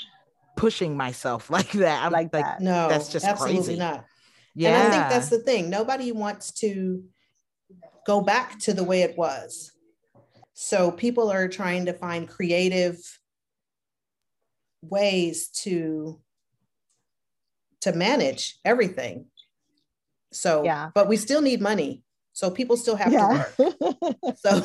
[0.56, 2.04] pushing myself like that.
[2.04, 2.60] I'm like, like that.
[2.60, 3.76] No, that's just absolutely crazy.
[3.76, 4.04] not.
[4.54, 4.84] Yeah.
[4.84, 5.68] And I think that's the thing.
[5.68, 7.02] Nobody wants to
[8.06, 9.72] go back to the way it was.
[10.52, 12.98] So people are trying to find creative
[14.82, 16.20] ways to
[17.80, 19.26] to manage everything.
[20.32, 22.02] So yeah, but we still need money.
[22.32, 23.46] So people still have yeah.
[23.56, 24.36] to work.
[24.38, 24.60] So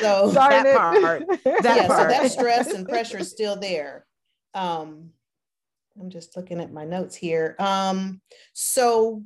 [0.00, 1.24] so Darn that part.
[1.44, 2.00] That yeah, part.
[2.00, 4.06] so that stress and pressure is still there.
[4.54, 5.10] Um,
[6.00, 7.56] I'm just looking at my notes here.
[7.58, 8.20] Um,
[8.52, 9.22] so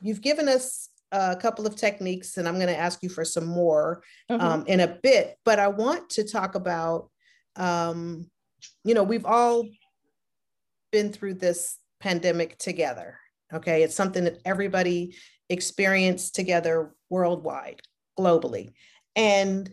[0.00, 3.46] you've given us a couple of techniques, and I'm going to ask you for some
[3.46, 4.44] more mm-hmm.
[4.44, 5.38] um, in a bit.
[5.44, 7.10] But I want to talk about,
[7.56, 8.28] um,
[8.84, 9.64] you know, we've all
[10.92, 13.18] been through this pandemic together.
[13.52, 15.14] Okay, it's something that everybody
[15.48, 17.80] experienced together worldwide,
[18.18, 18.72] globally,
[19.14, 19.72] and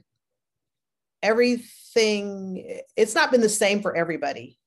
[1.23, 2.81] everything.
[2.95, 4.59] It's not been the same for everybody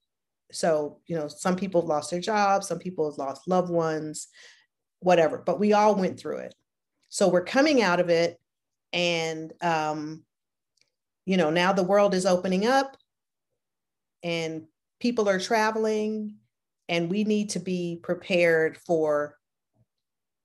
[0.52, 4.28] so, you know, some people have lost their jobs, some people have lost loved ones,
[5.00, 6.54] whatever, but we all went through it.
[7.08, 8.38] So we're coming out of it.
[8.92, 10.24] And, um,
[11.24, 12.96] you know, now the world is opening up
[14.22, 14.64] and
[15.00, 16.36] people are traveling,
[16.88, 19.36] and we need to be prepared for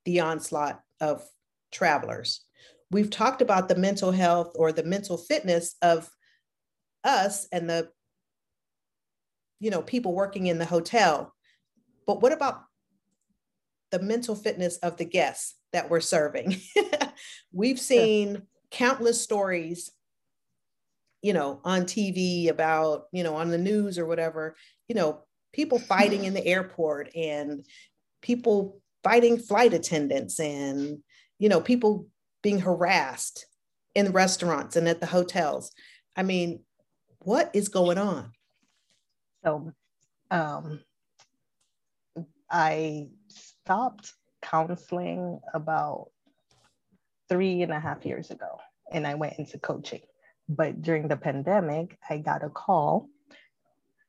[0.05, 1.23] the onslaught of
[1.71, 2.41] travelers.
[2.89, 6.09] We've talked about the mental health or the mental fitness of
[7.03, 7.89] us and the
[9.61, 11.33] you know, people working in the hotel.
[12.07, 12.63] But what about
[13.91, 16.57] the mental fitness of the guests that we're serving?
[17.53, 19.91] We've seen countless stories,
[21.21, 24.55] you know, on TV about, you know, on the news or whatever,
[24.89, 25.21] you know,
[25.53, 27.63] people fighting in the airport and
[28.21, 30.97] people fighting flight attendants and,
[31.37, 32.07] you know, people
[32.41, 33.45] being harassed
[33.93, 35.71] in restaurants and at the hotels.
[36.15, 36.63] I mean,
[37.19, 38.31] what is going on?
[39.43, 39.73] So,
[40.29, 40.81] um,
[42.49, 46.09] I stopped counseling about
[47.29, 48.59] three and a half years ago
[48.91, 50.01] and I went into coaching.
[50.49, 53.07] But during the pandemic, I got a call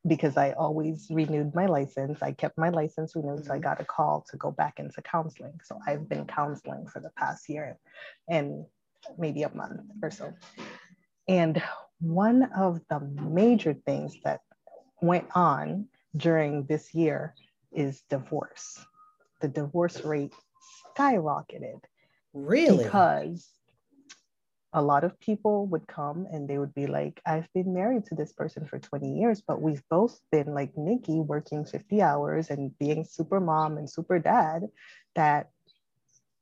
[0.07, 2.21] because I always renewed my license.
[2.21, 3.45] I kept my license renewed.
[3.45, 3.62] So I mm-hmm.
[3.62, 5.61] got a call to go back into counseling.
[5.62, 7.79] So I've been counseling for the past year
[8.29, 8.64] and
[9.16, 10.33] maybe a month or so.
[11.29, 11.62] And
[12.01, 14.40] one of the major things that
[15.02, 17.34] went on during this year
[17.72, 18.78] is divorce.
[19.40, 20.32] The divorce rate
[20.96, 21.80] skyrocketed.
[22.32, 22.84] Really?
[22.84, 23.50] Because
[24.72, 28.14] a lot of people would come and they would be like, I've been married to
[28.14, 32.76] this person for 20 years, but we've both been like Nikki working 50 hours and
[32.78, 34.68] being super mom and super dad
[35.14, 35.50] that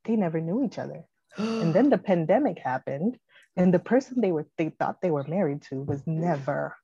[0.05, 1.03] they never knew each other.
[1.37, 3.19] and then the pandemic happened
[3.57, 6.77] and the person they were they thought they were married to was never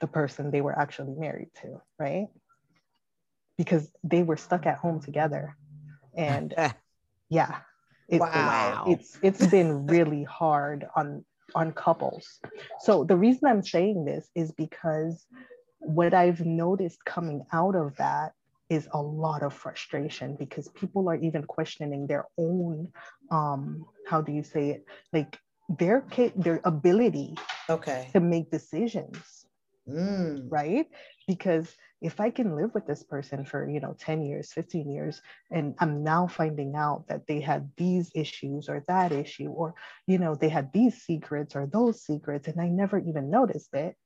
[0.00, 2.28] the person they were actually married to, right?
[3.56, 5.56] Because they were stuck at home together.
[6.16, 6.54] And
[7.28, 7.58] yeah,
[8.08, 8.84] it's, wow.
[8.88, 12.40] It's it's been really hard on on couples.
[12.80, 15.26] So the reason I'm saying this is because
[15.80, 18.32] what I've noticed coming out of that
[18.68, 22.88] is a lot of frustration because people are even questioning their own
[23.30, 26.04] um how do you say it like their
[26.36, 27.36] their ability
[27.68, 29.39] okay to make decisions
[29.90, 30.46] mm.
[30.50, 30.86] right
[31.26, 35.20] because if I can live with this person for, you know, 10 years, 15 years,
[35.50, 39.74] and I'm now finding out that they had these issues or that issue, or,
[40.06, 43.96] you know, they had these secrets or those secrets, and I never even noticed it,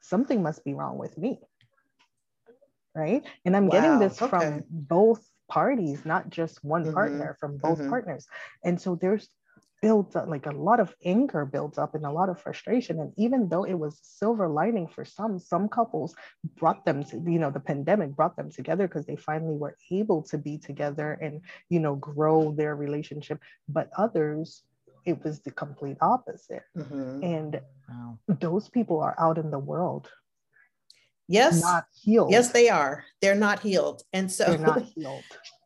[0.00, 1.40] something must be wrong with me.
[2.94, 3.24] Right.
[3.44, 3.80] And I'm wow.
[3.80, 4.28] getting this okay.
[4.28, 6.94] from both parties, not just one mm-hmm.
[6.94, 7.88] partner, from both mm-hmm.
[7.88, 8.26] partners.
[8.64, 9.28] And so there's
[9.82, 13.00] builds up like a lot of anger builds up and a lot of frustration.
[13.00, 16.14] And even though it was silver lining for some some couples
[16.56, 20.22] brought them to you know the pandemic brought them together because they finally were able
[20.24, 23.40] to be together and you know grow their relationship.
[23.68, 24.62] But others
[25.06, 26.62] it was the complete opposite.
[26.76, 27.24] Mm-hmm.
[27.24, 28.18] and wow.
[28.28, 30.10] those people are out in the world.
[31.26, 31.62] Yes.
[31.62, 32.32] Not healed.
[32.32, 33.04] Yes they are.
[33.22, 34.02] They're not healed.
[34.12, 35.24] And so they're not healed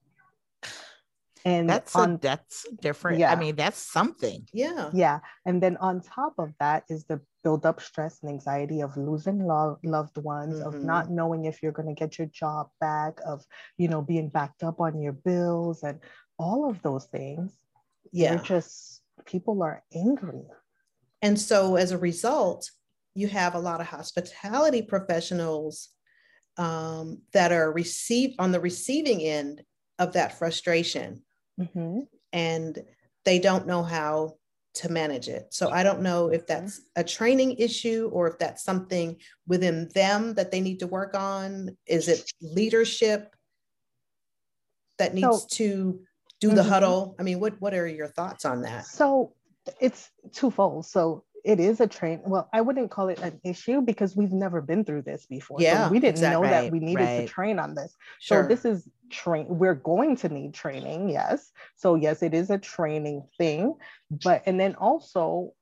[1.45, 3.19] and that's on, a, that's different.
[3.19, 3.33] Yeah.
[3.33, 4.47] i mean that's something.
[4.53, 4.91] Yeah.
[4.95, 5.21] Yeah.
[5.45, 9.45] And then on top of that is the build up stress and anxiety of losing
[9.45, 10.69] love, loved ones mm-hmm.
[10.69, 13.45] of not knowing if you're going to get your job back of
[13.77, 16.01] you know being backed up on your bills and
[16.39, 17.53] all of those things.
[18.11, 18.37] Yeah.
[18.37, 20.45] just people are angry.
[21.21, 22.71] And so as a result
[23.15, 25.91] you have a lot of hospitality professionals
[26.57, 29.63] um, that are received on the receiving end
[29.99, 31.23] of that frustration
[31.61, 32.01] mm-hmm.
[32.33, 32.85] and
[33.25, 34.37] they don't know how
[34.75, 35.55] to manage it.
[35.55, 40.35] So I don't know if that's a training issue or if that's something within them
[40.35, 41.77] that they need to work on.
[41.87, 43.35] Is it leadership
[44.99, 46.01] that needs so, to
[46.41, 46.69] do the mm-hmm.
[46.69, 47.15] huddle?
[47.19, 48.87] I mean, what what are your thoughts on that?
[48.87, 49.33] So
[49.81, 50.87] it's twofold.
[50.87, 52.21] So it is a train.
[52.25, 55.59] Well, I wouldn't call it an issue because we've never been through this before.
[55.61, 56.43] Yeah, so we didn't exactly.
[56.43, 57.21] know that we needed right.
[57.21, 57.95] to train on this.
[58.19, 58.43] Sure.
[58.43, 59.47] So this is train.
[59.49, 61.11] We're going to need training.
[61.11, 61.53] Yes.
[61.77, 63.75] So yes, it is a training thing.
[64.11, 65.53] But and then also,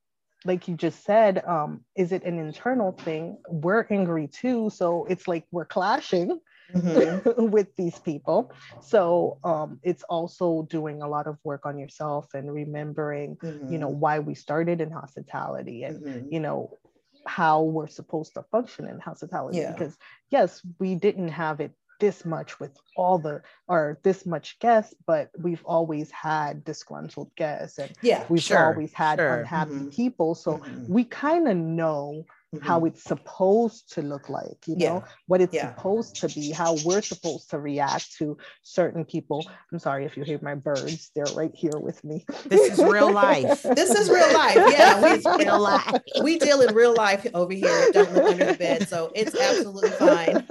[0.45, 3.37] like you just said, um, is it an internal thing?
[3.49, 4.69] We're angry too.
[4.69, 6.39] So it's like we're clashing
[6.73, 7.45] mm-hmm.
[7.51, 8.51] with these people.
[8.81, 13.71] So um, it's also doing a lot of work on yourself and remembering, mm-hmm.
[13.71, 13.99] you know, mm-hmm.
[13.99, 16.33] why we started in hospitality and, mm-hmm.
[16.33, 16.77] you know,
[17.25, 19.59] how we're supposed to function in hospitality.
[19.59, 19.71] Yeah.
[19.71, 19.97] Because
[20.29, 25.29] yes, we didn't have it this much with all the or this much guests, but
[25.37, 29.39] we've always had disgruntled guests and yeah, we've sure, always had sure.
[29.39, 29.89] unhappy mm-hmm.
[29.89, 30.35] people.
[30.35, 30.93] So mm-hmm.
[30.93, 32.65] we kind of know mm-hmm.
[32.65, 34.89] how it's supposed to look like, you yeah.
[34.89, 35.73] know, what it's yeah.
[35.75, 39.49] supposed to be, how we're supposed to react to certain people.
[39.71, 42.25] I'm sorry if you hear my birds, they're right here with me.
[42.45, 43.63] This is real life.
[43.75, 44.55] this is real life.
[44.55, 46.01] Yeah, we, real life.
[46.21, 47.91] we deal in real life over here.
[47.91, 48.87] Don't look under the bed.
[48.87, 50.45] So it's absolutely fine.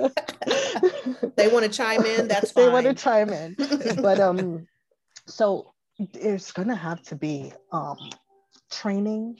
[1.36, 2.64] they want to chime in, that's fine.
[2.64, 3.56] They want to chime in.
[4.00, 4.66] But um,
[5.26, 5.72] so
[6.12, 7.96] there's gonna have to be um
[8.70, 9.38] training,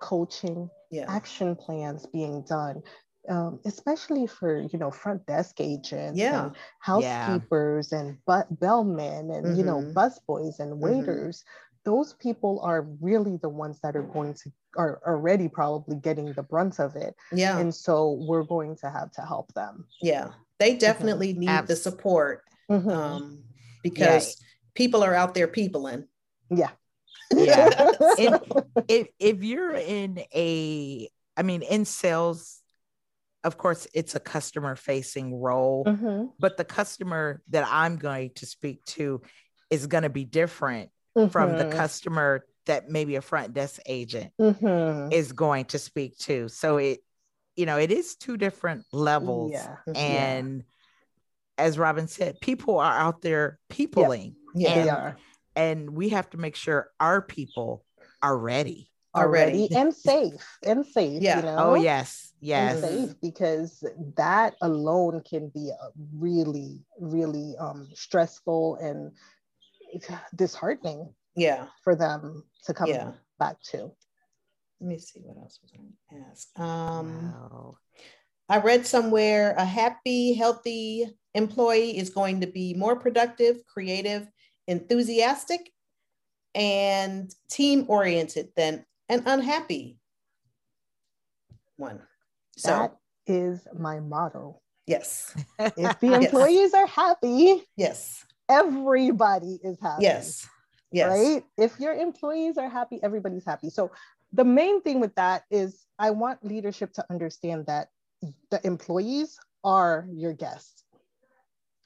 [0.00, 1.04] coaching, yeah.
[1.08, 2.82] action plans being done
[3.28, 6.44] um, especially for you know front desk agents yeah.
[6.44, 7.98] and housekeepers yeah.
[7.98, 9.56] and but bellmen and mm-hmm.
[9.56, 9.96] you know mm-hmm.
[9.96, 10.84] busboys and mm-hmm.
[10.84, 11.90] waiters mm-hmm.
[11.90, 16.42] those people are really the ones that are going to are already probably getting the
[16.42, 20.70] brunt of it yeah and so we're going to have to help them yeah they
[20.70, 20.78] mm-hmm.
[20.78, 21.74] definitely need Absolutely.
[21.74, 22.88] the support mm-hmm.
[22.88, 23.44] um,
[23.82, 24.46] because yeah.
[24.74, 26.06] people are out there peopling
[26.50, 26.70] yeah
[27.34, 27.90] yeah.
[28.88, 32.60] if if you're in a, I mean, in sales,
[33.44, 36.26] of course, it's a customer facing role, mm-hmm.
[36.38, 39.22] but the customer that I'm going to speak to
[39.70, 41.30] is going to be different mm-hmm.
[41.30, 41.78] from the mm-hmm.
[41.78, 45.12] customer that maybe a front desk agent mm-hmm.
[45.12, 46.48] is going to speak to.
[46.48, 47.00] So it,
[47.56, 49.52] you know, it is two different levels.
[49.52, 49.76] Yeah.
[49.94, 50.64] And
[51.58, 51.64] yeah.
[51.64, 54.36] as Robin said, people are out there peopling.
[54.54, 55.16] Yeah, and, they are.
[55.56, 57.84] And we have to make sure our people
[58.22, 58.90] are ready.
[59.12, 61.20] Are ready and safe and safe.
[61.20, 61.38] Yeah.
[61.38, 61.56] You know?
[61.58, 62.32] Oh yes.
[62.40, 62.82] Yes.
[62.82, 63.84] And safe because
[64.16, 65.72] that alone can be
[66.14, 69.10] really, really um, stressful and
[70.36, 73.12] disheartening yeah for them to come yeah.
[73.38, 73.90] back to
[74.80, 77.76] let me see what else was i going to ask um wow.
[78.48, 84.26] i read somewhere a happy healthy employee is going to be more productive creative
[84.66, 85.70] enthusiastic
[86.54, 89.98] and team oriented than an unhappy
[91.76, 92.00] one
[92.56, 92.96] so that
[93.26, 96.74] is my motto yes if the employees yes.
[96.74, 100.02] are happy yes everybody is happy.
[100.02, 100.46] Yes.
[100.92, 101.08] Yes.
[101.08, 101.44] Right?
[101.56, 103.70] If your employees are happy, everybody's happy.
[103.70, 103.92] So
[104.32, 107.88] the main thing with that is I want leadership to understand that
[108.50, 110.84] the employees are your guests.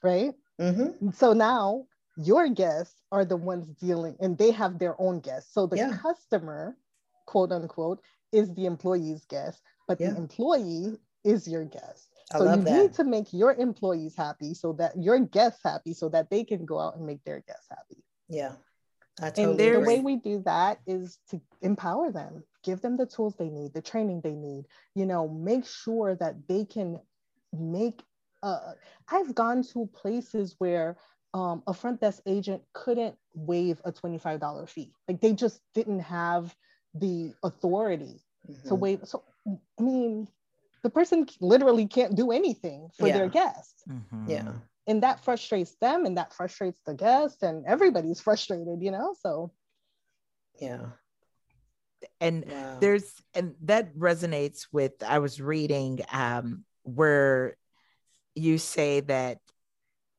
[0.03, 0.33] Right?
[0.61, 1.11] Mm-hmm.
[1.11, 1.85] So now
[2.17, 5.53] your guests are the ones dealing and they have their own guests.
[5.53, 5.97] So the yeah.
[6.01, 6.77] customer,
[7.27, 8.01] quote unquote,
[8.33, 10.11] is the employee's guest, but yeah.
[10.11, 12.09] the employee is your guest.
[12.33, 12.83] I so you that.
[12.83, 16.65] need to make your employees happy so that your guests happy so that they can
[16.65, 18.03] go out and make their guests happy.
[18.29, 18.53] Yeah.
[19.21, 23.07] I totally and the way we do that is to empower them, give them the
[23.07, 26.99] tools they need, the training they need, you know, make sure that they can
[27.53, 28.03] make
[28.45, 28.73] uh,
[29.09, 30.99] I've gone to places where
[31.35, 34.93] um, a front desk agent couldn't waive a $25 fee.
[35.09, 36.55] Like they just didn't have
[36.95, 38.69] the authority mm-hmm.
[38.69, 39.01] to waive.
[39.03, 40.29] So, I mean,
[40.85, 43.19] the person literally can't do anything for yeah.
[43.19, 43.83] their guests.
[43.91, 44.31] Mm-hmm.
[44.31, 44.53] Yeah.
[44.87, 49.15] And that frustrates them and that frustrates the guest and everybody's frustrated, you know?
[49.21, 49.51] So
[50.61, 50.87] yeah.
[52.21, 52.77] And wow.
[52.81, 57.57] there's and that resonates with I was reading um where
[58.35, 59.39] you say that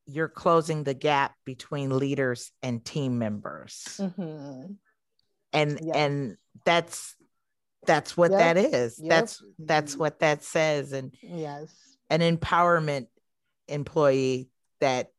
[0.05, 3.99] you're closing the gap between leaders and team members.
[3.99, 4.73] Mm-hmm.
[5.53, 7.15] And and that's
[7.85, 8.39] that's what yep.
[8.39, 8.99] that is.
[8.99, 9.09] Yep.
[9.09, 10.91] that's that's what that says.
[10.91, 11.73] And yes.
[12.09, 13.07] an empowerment
[13.67, 14.49] employee
[14.79, 15.11] that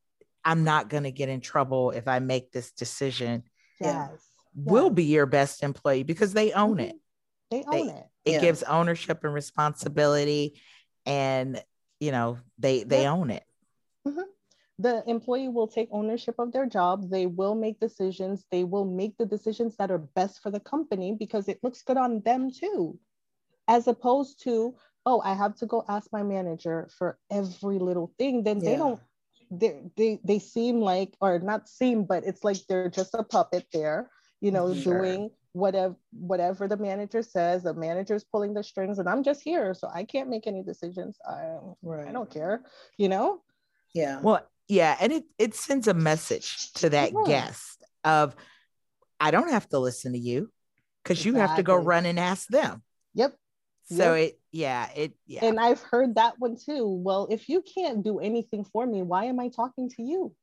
[0.44, 3.42] i'm not going to get in trouble if i make this decision
[3.80, 4.10] yes.
[4.54, 6.94] will be your best employee because they own it.
[7.50, 8.04] They own they, it.
[8.24, 8.40] it yeah.
[8.40, 10.60] gives ownership and responsibility
[11.04, 11.60] and
[11.98, 13.42] you know they they own it.
[14.06, 14.20] Mm-hmm
[14.78, 17.10] the employee will take ownership of their job.
[17.10, 18.44] They will make decisions.
[18.50, 21.96] They will make the decisions that are best for the company because it looks good
[21.96, 22.98] on them too.
[23.68, 24.74] As opposed to,
[25.06, 28.42] oh, I have to go ask my manager for every little thing.
[28.42, 28.70] Then yeah.
[28.70, 29.00] they don't,
[29.50, 33.66] they, they, they seem like, or not seem, but it's like they're just a puppet
[33.72, 34.10] there,
[34.40, 34.98] you know, sure.
[34.98, 39.72] doing whatever whatever the manager says the manager's pulling the strings and i'm just here
[39.72, 42.06] so i can't make any decisions i, right.
[42.06, 42.62] I don't care
[42.98, 43.40] you know
[43.94, 47.24] yeah well yeah and it it sends a message to that yeah.
[47.26, 48.34] guest of
[49.20, 50.50] i don't have to listen to you
[51.02, 51.40] because exactly.
[51.40, 52.82] you have to go run and ask them
[53.14, 53.34] yep
[53.84, 54.28] so yep.
[54.28, 58.18] it yeah it yeah and i've heard that one too well if you can't do
[58.18, 60.34] anything for me why am i talking to you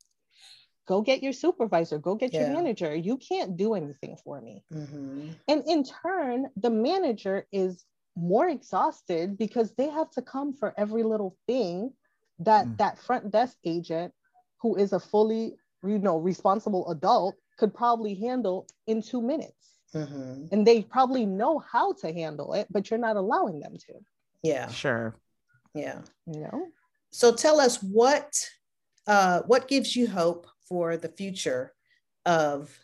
[0.86, 2.40] go get your supervisor go get yeah.
[2.40, 5.30] your manager you can't do anything for me mm-hmm.
[5.48, 7.84] and in turn the manager is
[8.16, 11.92] more exhausted because they have to come for every little thing
[12.40, 12.78] that mm.
[12.78, 14.12] that front desk agent
[14.60, 19.52] who is a fully you know responsible adult could probably handle in two minutes.
[19.94, 20.46] Mm-hmm.
[20.50, 23.92] and they probably know how to handle it but you're not allowing them to.
[24.42, 24.68] Yeah.
[24.68, 25.14] Sure.
[25.72, 26.00] Yeah.
[26.26, 26.66] You know?
[27.10, 28.48] So tell us what
[29.06, 31.72] uh, what gives you hope for the future
[32.26, 32.76] of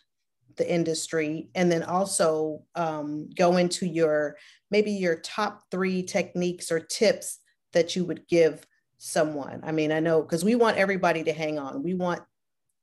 [0.57, 1.49] the industry?
[1.55, 4.37] And then also um, go into your
[4.69, 7.39] maybe your top three techniques or tips
[7.73, 8.65] that you would give
[9.03, 9.61] someone.
[9.63, 11.81] I mean, I know because we want everybody to hang on.
[11.81, 12.21] We want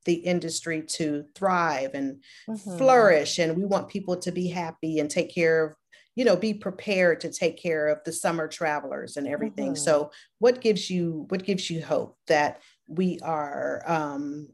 [0.03, 2.77] the industry to thrive and mm-hmm.
[2.77, 5.75] flourish, and we want people to be happy and take care of,
[6.15, 9.73] you know, be prepared to take care of the summer travelers and everything.
[9.73, 9.83] Mm-hmm.
[9.83, 14.49] So, what gives you what gives you hope that we are um,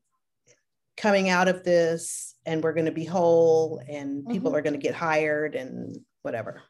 [0.97, 4.57] coming out of this and we're going to be whole and people mm-hmm.
[4.57, 6.61] are going to get hired and whatever?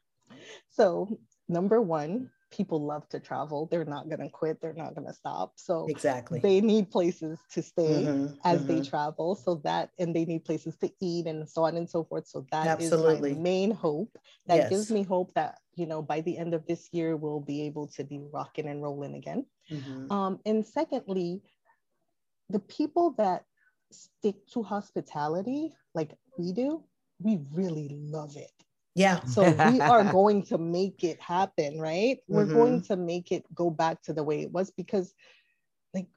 [0.70, 1.20] So,
[1.50, 3.68] number one, people love to travel.
[3.70, 4.62] They're not going to quit.
[4.62, 5.54] They're not going to stop.
[5.56, 8.68] So exactly, they need places to stay mm-hmm, as mm-hmm.
[8.68, 9.36] they travel.
[9.36, 12.28] So that, and they need places to eat and so on and so forth.
[12.28, 13.32] So that Absolutely.
[13.32, 14.18] is my main hope.
[14.48, 14.70] That yes.
[14.70, 17.88] gives me hope that you know by the end of this year we'll be able
[17.88, 19.46] to be rocking and rolling again.
[19.72, 20.12] Mm-hmm.
[20.12, 21.42] Um, and secondly,
[22.50, 23.44] the people that
[23.92, 26.84] stick to hospitality like we do,
[27.20, 28.52] we really love it.
[28.98, 29.22] Yeah.
[29.26, 32.20] So we are going to make it happen, right?
[32.30, 32.56] We're mm-hmm.
[32.56, 35.14] going to make it go back to the way it was because
[35.94, 36.08] like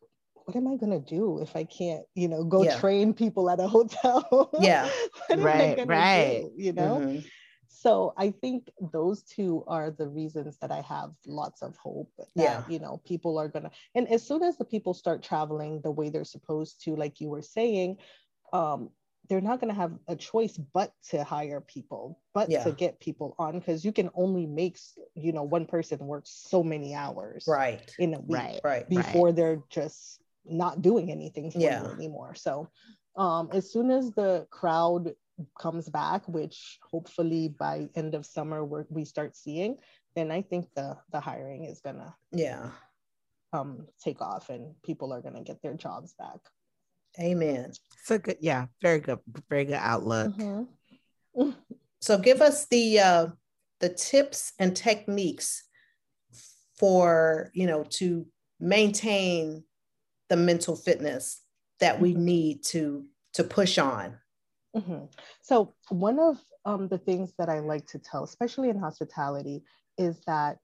[0.45, 2.79] what am I going to do if I can't, you know, go yeah.
[2.79, 4.51] train people at a hotel?
[4.61, 4.89] Yeah.
[5.37, 6.43] right, right.
[6.43, 7.01] Do, you know?
[7.01, 7.27] Mm-hmm.
[7.69, 12.29] So I think those two are the reasons that I have lots of hope that,
[12.35, 12.63] yeah.
[12.69, 15.91] you know, people are going to, and as soon as the people start traveling the
[15.91, 17.99] way they're supposed to, like you were saying,
[18.53, 18.91] um,
[19.29, 22.65] they're not going to have a choice but to hire people but yeah.
[22.65, 24.79] to get people on because you can only make
[25.15, 29.27] you know one person work so many hours right in a week right, right before
[29.27, 29.37] right.
[29.37, 31.83] they're just not doing anything for yeah.
[31.83, 32.69] you anymore so
[33.17, 35.13] um, as soon as the crowd
[35.61, 39.77] comes back which hopefully by end of summer we we start seeing
[40.17, 42.71] then i think the the hiring is gonna yeah
[43.53, 46.41] um take off and people are gonna get their jobs back
[47.21, 47.73] Amen.
[48.05, 48.39] So good.
[48.41, 49.19] Yeah, very good.
[49.49, 50.35] Very good outlook.
[50.37, 51.51] Mm-hmm.
[52.01, 53.27] so give us the uh,
[53.81, 55.65] the tips and techniques
[56.77, 58.27] for you know to
[58.61, 59.65] maintain
[60.29, 61.43] the mental fitness
[61.81, 62.25] that we mm-hmm.
[62.25, 63.05] need to
[63.35, 64.19] to push on.
[64.77, 65.07] Mm-hmm.
[65.43, 69.63] So one of um, the things that I like to tell, especially in hospitality,
[69.97, 70.59] is that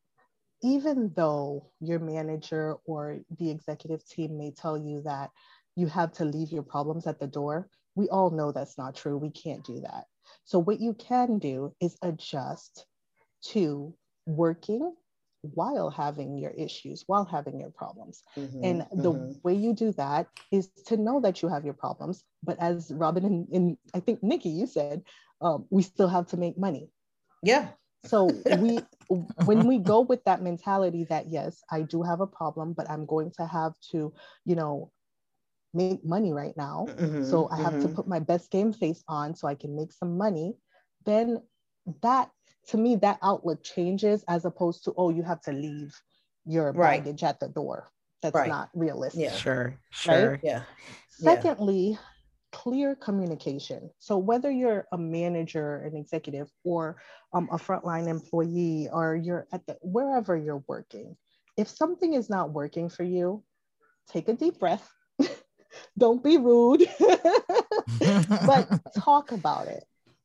[0.62, 5.30] even though your manager or the executive team may tell you that
[5.77, 7.68] you have to leave your problems at the door.
[7.95, 9.16] We all know that's not true.
[9.16, 10.05] We can't do that.
[10.45, 12.87] So, what you can do is adjust
[13.53, 13.95] to
[14.27, 14.95] working
[15.53, 18.22] while having your issues, while having your problems.
[18.37, 19.33] Mm-hmm, and the mm-hmm.
[19.43, 22.25] way you do that is to know that you have your problems.
[22.43, 25.03] But as Robin and, and I think Nikki, you said,
[25.41, 26.89] um, we still have to make money.
[27.43, 27.68] Yeah.
[28.07, 28.81] So we
[29.45, 33.07] when we go with that mentality that yes, I do have a problem, but I'm
[33.07, 34.12] going to have to,
[34.45, 34.91] you know,
[35.75, 36.87] make money right now.
[36.89, 37.83] Mm-hmm, so I have mm-hmm.
[37.83, 40.55] to put my best game face on so I can make some money.
[41.05, 41.43] Then
[42.03, 42.31] that
[42.68, 45.95] to me, that outlook changes as opposed to, oh, you have to leave
[46.47, 47.03] your right.
[47.03, 47.91] baggage at the door.
[48.22, 48.49] That's right.
[48.49, 49.22] not realistic.
[49.22, 49.33] Yeah.
[49.33, 49.79] Sure.
[49.91, 50.33] Sure.
[50.33, 50.41] Right?
[50.43, 50.62] Yeah.
[51.11, 51.97] Secondly, yeah.
[52.53, 53.91] clear communication.
[53.99, 56.97] So whether you're a manager, an executive, or
[57.35, 61.16] um, a frontline employee, or you're at the wherever you're working,
[61.59, 63.45] if something is not working for you,
[64.09, 64.91] take a deep breath
[65.97, 66.89] don't be rude,
[68.47, 69.85] but talk about it.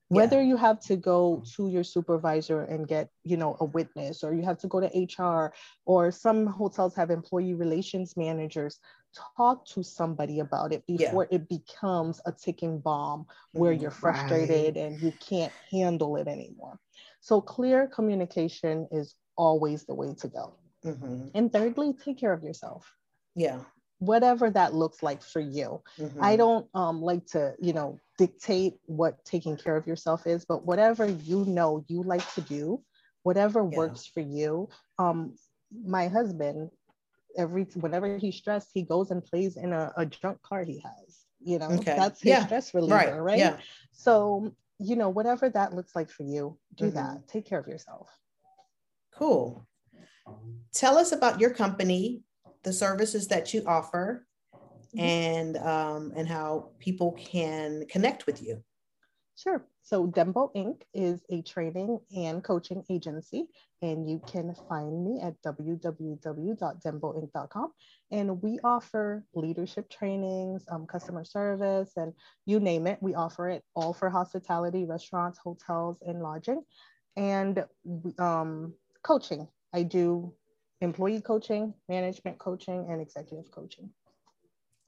[0.09, 0.47] Whether yeah.
[0.47, 4.41] you have to go to your supervisor and get, you know, a witness, or you
[4.41, 5.53] have to go to HR,
[5.85, 8.79] or some hotels have employee relations managers,
[9.37, 11.35] talk to somebody about it before yeah.
[11.35, 14.83] it becomes a ticking bomb where you're frustrated right.
[14.83, 16.79] and you can't handle it anymore.
[17.21, 20.55] So clear communication is always the way to go.
[20.83, 21.27] Mm-hmm.
[21.35, 22.91] And thirdly, take care of yourself.
[23.35, 23.59] Yeah
[23.99, 25.81] whatever that looks like for you.
[25.99, 26.23] Mm-hmm.
[26.23, 30.65] I don't um, like to, you know, dictate what taking care of yourself is, but
[30.65, 32.81] whatever you know you like to do,
[33.23, 33.77] whatever yeah.
[33.77, 34.69] works for you.
[34.97, 35.35] Um,
[35.85, 36.71] my husband,
[37.37, 41.19] every whenever he's stressed, he goes and plays in a, a junk car he has.
[41.41, 41.95] You know, okay.
[41.95, 42.45] that's his yeah.
[42.45, 43.19] stress reliever, right?
[43.19, 43.39] right?
[43.39, 43.57] Yeah.
[43.93, 46.95] So, you know, whatever that looks like for you, do mm-hmm.
[46.95, 47.27] that.
[47.27, 48.09] Take care of yourself.
[49.13, 49.65] Cool.
[50.73, 52.23] Tell us about your company
[52.63, 54.25] the services that you offer
[54.95, 54.99] mm-hmm.
[54.99, 58.63] and um, and how people can connect with you.
[59.35, 59.63] Sure.
[59.83, 60.81] So Dembo Inc.
[60.93, 63.47] is a training and coaching agency,
[63.81, 67.71] and you can find me at www.demboinc.com.
[68.11, 72.11] And we offer leadership trainings, um, customer service, and
[72.45, 73.01] you name it.
[73.01, 76.61] We offer it all for hospitality, restaurants, hotels, and lodging,
[77.15, 77.63] and
[78.19, 79.47] um, coaching.
[79.73, 80.33] I do
[80.81, 83.89] employee coaching, management coaching, and executive coaching.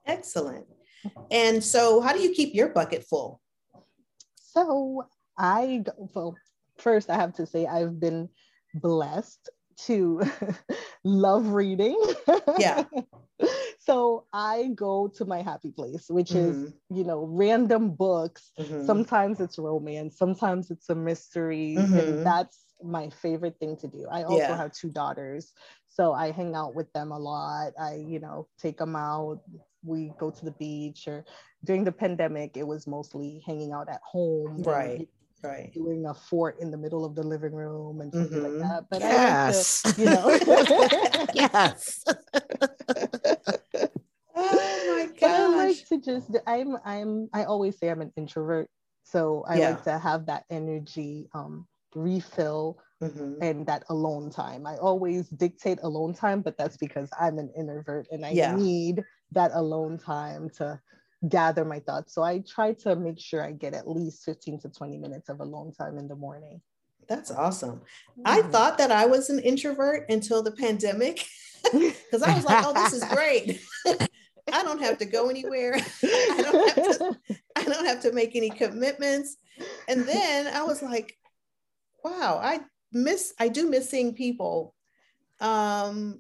[0.06, 0.66] Excellent.
[1.30, 3.42] And so, how do you keep your bucket full?
[4.36, 6.36] So, I, well,
[6.78, 8.30] first, I have to say, I've been
[8.76, 9.50] blessed
[9.86, 10.22] to
[11.04, 12.02] love reading.
[12.58, 12.84] Yeah.
[13.80, 16.66] so I go to my happy place, which mm-hmm.
[16.66, 18.52] is, you know, random books.
[18.60, 18.86] Mm-hmm.
[18.86, 21.76] Sometimes it's romance, sometimes it's a mystery.
[21.78, 21.98] Mm-hmm.
[21.98, 24.08] And that's my favorite thing to do.
[24.10, 24.58] I also yeah.
[24.58, 25.54] have two daughters.
[25.90, 27.74] So I hang out with them a lot.
[27.80, 29.42] I, you know, take them out.
[29.84, 31.26] We go to the beach or
[31.64, 34.64] during the pandemic, it was mostly hanging out at home.
[34.64, 35.08] Right.
[35.44, 35.72] right.
[35.74, 38.60] doing a fort in the middle of the living room and something mm-hmm.
[38.60, 38.86] like that.
[38.90, 39.84] But yes.
[39.86, 42.04] I like to, you know, yes.
[44.36, 45.30] oh my gosh.
[45.30, 48.70] I like to just I'm I'm I always say I'm an introvert.
[49.04, 49.70] So I yeah.
[49.72, 53.42] like to have that energy um refill mm-hmm.
[53.42, 54.66] and that alone time.
[54.66, 58.56] I always dictate alone time, but that's because I'm an introvert and I yeah.
[58.56, 60.80] need that alone time to
[61.28, 62.14] gather my thoughts.
[62.14, 65.40] So I try to make sure I get at least 15 to 20 minutes of
[65.40, 66.62] alone time in the morning.
[67.08, 67.82] That's awesome.
[68.18, 68.22] Mm-hmm.
[68.26, 71.26] I thought that I was an introvert until the pandemic
[71.64, 73.62] because I was like, oh, this is great.
[74.52, 75.76] I don't have to go anywhere.
[76.04, 77.20] I don't have to,
[77.56, 79.38] I don't have to make any commitments.
[79.88, 81.18] And then I was like,
[82.04, 84.74] wow, I miss, I do miss seeing people.
[85.40, 86.20] Um,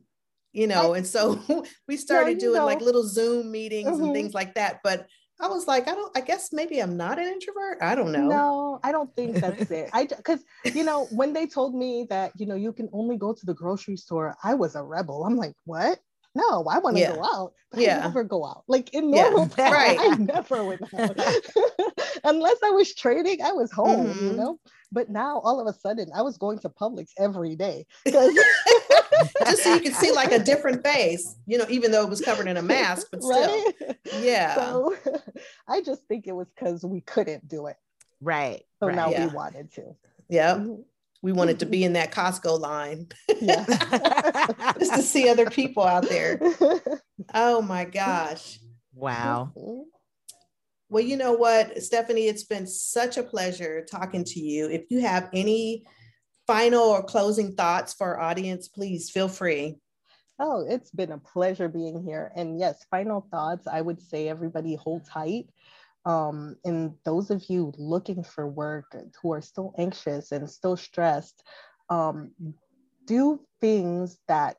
[0.53, 1.39] you know, I, and so
[1.88, 2.65] we started doing know.
[2.65, 4.03] like little Zoom meetings mm-hmm.
[4.03, 4.79] and things like that.
[4.84, 5.07] But
[5.39, 7.79] I was like, I don't, I guess maybe I'm not an introvert.
[7.82, 8.27] I don't know.
[8.27, 9.89] No, I don't think that's it.
[9.93, 13.34] I, cause you know, when they told me that, you know, you can only go
[13.34, 15.25] to the grocery store, I was a rebel.
[15.25, 15.97] I'm like, what?
[16.34, 17.15] No, I want to yeah.
[17.15, 17.99] go out, but yeah.
[17.99, 18.63] I never go out.
[18.67, 19.69] Like in normal yeah.
[19.69, 19.97] times, right.
[20.11, 21.17] I never went out.
[22.23, 24.27] Unless I was trading, I was home, mm-hmm.
[24.27, 24.59] you know?
[24.92, 27.86] But now all of a sudden I was going to Publix every day.
[28.06, 32.22] Just so you could see like a different face, you know, even though it was
[32.22, 33.32] covered in a mask, but still.
[33.39, 33.98] Right?
[34.20, 34.56] Yeah.
[34.56, 34.96] So
[35.68, 37.78] I just think it was because we couldn't do it.
[38.20, 38.64] Right.
[38.80, 38.96] So right.
[38.96, 39.28] now yeah.
[39.28, 39.96] we wanted to.
[40.30, 40.56] Yeah.
[40.56, 40.82] Mm-hmm.
[41.22, 43.10] We wanted to be in that Costco line.
[43.39, 43.64] Yeah.
[44.80, 46.39] Just to see other people out there.
[47.36, 48.60] Oh my gosh.
[48.96, 49.52] Wow.
[49.56, 49.82] Mm-hmm.
[50.92, 54.70] Well, you know what, Stephanie, it's been such a pleasure talking to you.
[54.70, 55.86] If you have any
[56.46, 59.78] final or closing thoughts for our audience, please feel free.
[60.38, 62.34] Oh, it's been a pleasure being here.
[62.36, 65.46] And yes, final thoughts, I would say everybody hold tight.
[66.06, 71.42] Um, and those of you looking for work who are still anxious and still stressed,
[71.89, 72.32] um,
[73.06, 74.58] do things that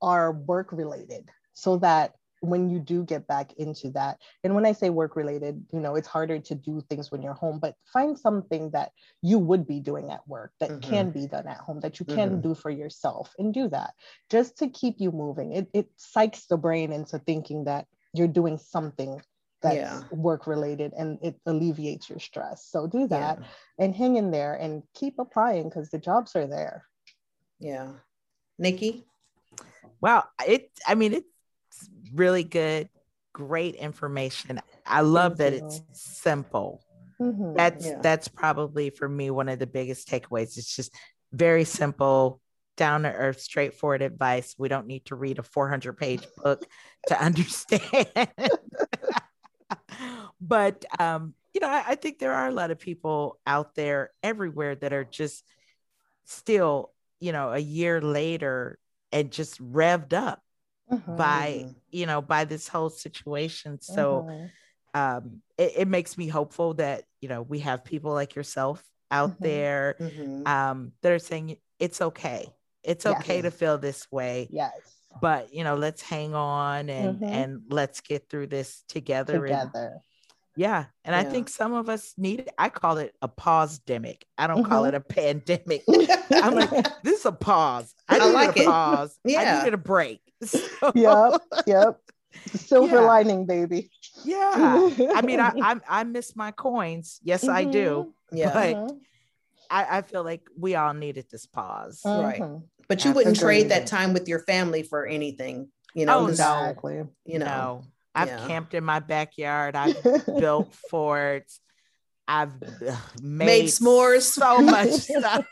[0.00, 4.72] are work related so that when you do get back into that and when i
[4.72, 8.18] say work related you know it's harder to do things when you're home but find
[8.18, 10.90] something that you would be doing at work that mm-hmm.
[10.90, 12.40] can be done at home that you can mm-hmm.
[12.40, 13.92] do for yourself and do that
[14.30, 18.58] just to keep you moving it, it psychs the brain into thinking that you're doing
[18.58, 19.20] something
[19.62, 20.02] that's yeah.
[20.10, 23.46] work related and it alleviates your stress so do that yeah.
[23.78, 26.86] and hang in there and keep applying because the jobs are there
[27.58, 27.88] yeah
[28.58, 29.04] nikki
[30.00, 31.24] well it i mean it
[32.14, 32.88] really good,
[33.32, 34.60] great information.
[34.86, 36.82] I love that it's simple.
[37.20, 37.54] Mm-hmm.
[37.54, 37.98] That's yeah.
[38.02, 40.56] that's probably for me one of the biggest takeaways.
[40.56, 40.92] It's just
[41.32, 42.40] very simple,
[42.76, 44.54] down to earth, straightforward advice.
[44.58, 46.64] We don't need to read a 400 page book
[47.08, 48.08] to understand.
[50.40, 54.10] but um, you know, I, I think there are a lot of people out there
[54.22, 55.44] everywhere that are just
[56.24, 58.78] still, you know, a year later
[59.12, 60.42] and just revved up
[60.90, 61.16] mm-hmm.
[61.16, 65.00] by you know by this whole situation so mm-hmm.
[65.00, 69.30] um it, it, makes me hopeful that you know we have people like yourself out
[69.30, 69.44] mm-hmm.
[69.44, 70.46] there mm-hmm.
[70.46, 72.48] um that are saying it's okay
[72.82, 74.72] it's okay to feel this way yes
[75.20, 77.24] but you know let's hang on and mm-hmm.
[77.24, 80.00] and let's get through this together together and,
[80.56, 80.86] yeah.
[81.04, 81.20] And yeah.
[81.20, 82.48] I think some of us need.
[82.58, 84.22] I call it a pause demic.
[84.36, 84.70] I don't mm-hmm.
[84.70, 85.84] call it a pandemic.
[86.30, 86.70] I'm like,
[87.02, 87.94] this is a pause.
[88.08, 88.66] I, I like a it.
[88.66, 89.18] pause.
[89.24, 89.40] Yeah.
[89.40, 90.20] I needed a break.
[90.42, 90.58] So,
[90.94, 91.42] yep.
[91.66, 92.00] Yep.
[92.54, 93.02] Silver yeah.
[93.02, 93.90] lining, baby.
[94.24, 94.90] Yeah.
[95.14, 97.20] I mean, I, I, I miss my coins.
[97.22, 97.54] Yes, mm-hmm.
[97.54, 98.14] I do.
[98.32, 98.36] Mm-hmm.
[98.36, 98.52] Yeah.
[98.54, 98.96] But mm-hmm.
[99.68, 102.00] I, I feel like we all needed this pause.
[102.06, 102.40] Right.
[102.40, 102.64] Mm-hmm.
[102.88, 106.20] But you wouldn't trade that time with your family for anything, you know?
[106.20, 107.04] Oh, exactly.
[107.26, 107.44] You know.
[107.44, 107.82] No.
[108.14, 108.46] I've yeah.
[108.46, 109.76] camped in my backyard.
[109.76, 111.60] I've built forts.
[112.30, 112.52] I've
[113.22, 114.22] made, made s'mores.
[114.22, 115.46] So much stuff.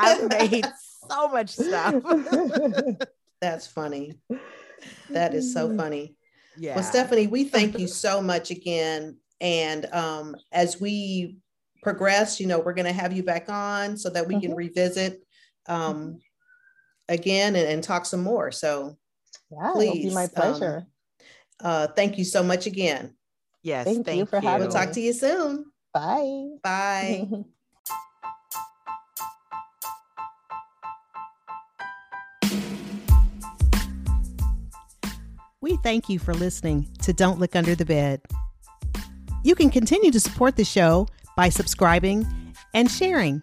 [0.00, 0.66] I've made
[1.08, 2.02] so much stuff.
[3.40, 4.18] That's funny.
[5.10, 6.16] That is so funny.
[6.56, 6.74] Yeah.
[6.74, 9.18] Well, Stephanie, we thank you so much again.
[9.40, 11.36] And um, as we
[11.80, 14.46] progress, you know, we're going to have you back on so that we mm-hmm.
[14.46, 15.22] can revisit
[15.68, 16.18] um,
[17.08, 18.50] again and, and talk some more.
[18.50, 18.98] So
[19.52, 20.76] yeah, Please, it'll be my um, pleasure.
[20.78, 20.86] Um,
[21.60, 23.14] uh, thank you so much again.
[23.62, 24.48] Yes, thank, thank you for you.
[24.48, 25.66] having We'll talk to you soon.
[25.92, 26.48] Bye.
[26.62, 27.28] Bye.
[35.60, 38.22] We thank you for listening to Don't Look Under the Bed.
[39.42, 42.26] You can continue to support the show by subscribing
[42.74, 43.42] and sharing.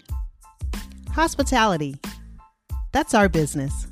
[1.11, 1.99] Hospitality.
[2.93, 3.87] That's our business.